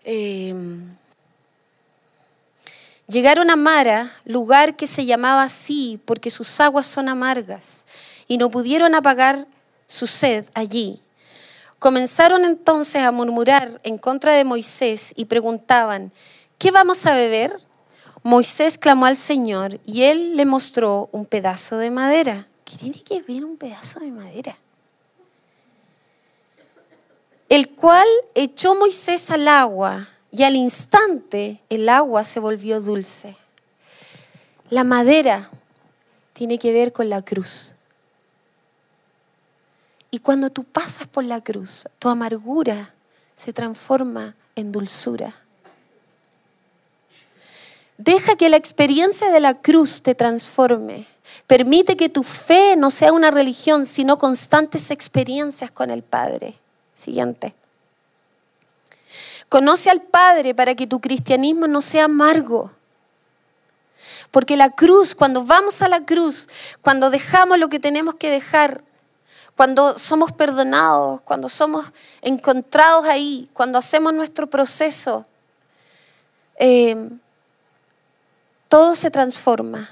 Em, 0.04 0.98
llegaron 3.08 3.52
a 3.52 3.56
Mara, 3.56 4.12
lugar 4.26 4.76
que 4.76 4.88
se 4.88 5.06
llamaba 5.06 5.44
así 5.44 6.00
porque 6.06 6.32
sus 6.32 6.60
aguas 6.60 6.88
son 6.88 7.08
amargas, 7.08 7.86
y 8.28 8.38
no 8.38 8.50
pudieron 8.50 8.96
apagar 8.96 9.48
su 9.88 10.08
sed 10.08 10.46
allí. 10.56 11.00
Comenzaron 11.78 12.46
entonces 12.46 13.04
a 13.04 13.12
murmurar 13.12 13.80
en 13.84 13.98
contra 13.98 14.34
de 14.34 14.44
Moisés 14.44 15.14
y 15.16 15.26
preguntaban, 15.26 16.12
¿qué 16.62 16.70
vamos 16.70 17.07
a 17.07 17.16
beber? 17.16 17.59
Moisés 18.22 18.78
clamó 18.78 19.07
al 19.07 19.18
Señor 19.18 19.80
y 19.84 20.03
él 20.03 20.38
le 20.38 20.45
mostró 20.45 21.09
un 21.12 21.26
pedazo 21.26 21.78
de 21.78 21.89
madera. 21.89 22.47
¿Qué 22.66 22.78
tiene 22.78 23.01
que 23.01 23.24
ver 23.24 23.43
un 23.43 23.57
pedazo 23.57 23.99
de 23.99 24.12
madera? 24.12 24.55
El 27.49 27.70
cual 27.72 28.05
echó 28.36 28.76
Moisés 28.76 29.32
al 29.32 29.47
agua 29.47 30.07
y 30.30 30.43
al 30.43 30.55
instante 30.55 31.59
el 31.72 31.89
agua 31.89 32.24
se 32.24 32.39
volvió 32.39 32.80
dulce. 32.80 33.36
La 34.70 34.84
madera 34.84 35.49
tiene 36.34 36.59
que 36.59 36.72
ver 36.72 36.93
con 36.93 37.09
la 37.09 37.24
cruz. 37.24 37.74
Y 40.12 40.20
cuando 40.20 40.51
tú 40.51 40.64
pasas 40.64 41.07
por 41.07 41.24
la 41.24 41.41
cruz, 41.41 41.88
tu 41.97 42.07
amargura 42.07 42.93
se 43.34 43.51
transforma 43.51 44.36
en 44.55 44.72
dulzura. 44.72 45.41
Deja 48.04 48.36
que 48.36 48.49
la 48.49 48.58
experiencia 48.58 49.30
de 49.30 49.39
la 49.39 49.62
cruz 49.62 50.02
te 50.02 50.16
transforme. 50.16 51.06
Permite 51.45 51.95
que 51.95 52.10
tu 52.10 52.24
fe 52.24 52.76
no 52.76 52.89
sea 52.89 53.14
una 53.14 53.30
religión, 53.30 53.86
sino 53.86 54.18
constantes 54.18 54.89
experiencias 54.89 55.70
con 55.70 55.91
el 55.91 56.02
Padre. 56.02 56.56
Siguiente. 56.95 57.54
Conoce 59.49 59.91
al 59.91 60.02
Padre 60.02 60.56
para 60.56 60.74
que 60.74 60.88
tu 60.88 60.99
cristianismo 60.99 61.68
no 61.68 61.80
sea 61.80 62.06
amargo. 62.06 62.72
Porque 64.32 64.58
la 64.58 64.72
cruz, 64.72 65.14
cuando 65.14 65.45
vamos 65.45 65.84
a 65.84 65.88
la 65.88 66.04
cruz, 66.04 66.49
cuando 66.82 67.12
dejamos 67.12 67.60
lo 67.60 67.70
que 67.70 67.80
tenemos 67.80 68.16
que 68.16 68.32
dejar, 68.32 68.82
cuando 69.56 69.99
somos 69.99 70.32
perdonados, 70.32 71.22
cuando 71.22 71.49
somos 71.49 71.86
encontrados 72.24 73.06
ahí, 73.06 73.47
cuando 73.54 73.78
hacemos 73.78 74.12
nuestro 74.12 74.47
proceso, 74.47 75.24
eh, 76.58 77.12
todo 78.72 78.95
se 78.95 79.11
transforma. 79.11 79.89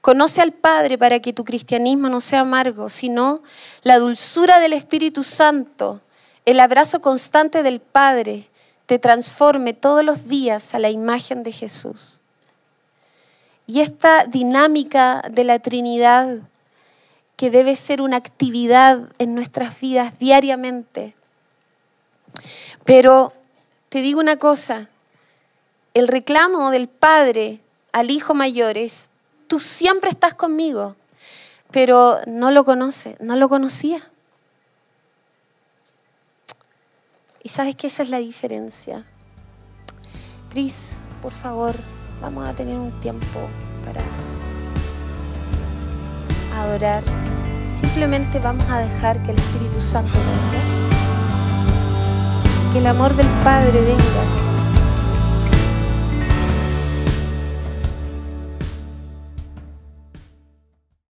Conoce 0.00 0.42
al 0.42 0.50
Padre 0.50 0.98
para 0.98 1.20
que 1.20 1.32
tu 1.32 1.44
cristianismo 1.44 2.08
no 2.08 2.20
sea 2.20 2.40
amargo, 2.40 2.88
sino 2.88 3.40
la 3.84 4.00
dulzura 4.00 4.58
del 4.58 4.72
Espíritu 4.72 5.22
Santo, 5.22 6.00
el 6.44 6.58
abrazo 6.58 7.00
constante 7.00 7.62
del 7.62 7.78
Padre, 7.78 8.48
te 8.86 8.98
transforme 8.98 9.74
todos 9.74 10.04
los 10.04 10.26
días 10.26 10.74
a 10.74 10.80
la 10.80 10.90
imagen 10.90 11.44
de 11.44 11.52
Jesús. 11.52 12.20
Y 13.68 13.80
esta 13.80 14.24
dinámica 14.24 15.22
de 15.30 15.44
la 15.44 15.60
Trinidad, 15.60 16.38
que 17.36 17.52
debe 17.52 17.76
ser 17.76 18.00
una 18.00 18.16
actividad 18.16 19.08
en 19.20 19.36
nuestras 19.36 19.78
vidas 19.78 20.18
diariamente. 20.18 21.14
Pero 22.84 23.32
te 23.88 24.02
digo 24.02 24.18
una 24.18 24.36
cosa, 24.36 24.88
el 25.94 26.08
reclamo 26.08 26.72
del 26.72 26.88
Padre 26.88 27.60
al 27.98 28.10
hijo 28.12 28.32
mayor 28.32 28.78
es, 28.78 29.10
tú 29.48 29.58
siempre 29.58 30.08
estás 30.08 30.32
conmigo, 30.32 30.94
pero 31.72 32.18
no 32.28 32.52
lo 32.52 32.64
conoce, 32.64 33.16
no 33.18 33.34
lo 33.34 33.48
conocía. 33.48 34.00
Y 37.42 37.48
sabes 37.48 37.74
que 37.74 37.88
esa 37.88 38.04
es 38.04 38.10
la 38.10 38.18
diferencia. 38.18 39.04
Pris, 40.50 41.00
por 41.20 41.32
favor, 41.32 41.74
vamos 42.20 42.48
a 42.48 42.54
tener 42.54 42.78
un 42.78 43.00
tiempo 43.00 43.48
para 43.84 44.04
adorar. 46.54 47.02
Simplemente 47.66 48.38
vamos 48.38 48.64
a 48.70 48.78
dejar 48.78 49.20
que 49.24 49.32
el 49.32 49.38
Espíritu 49.38 49.80
Santo 49.80 50.16
venga. 50.18 50.62
Que 52.70 52.78
el 52.78 52.86
amor 52.86 53.16
del 53.16 53.28
Padre 53.42 53.80
venga 53.80 54.47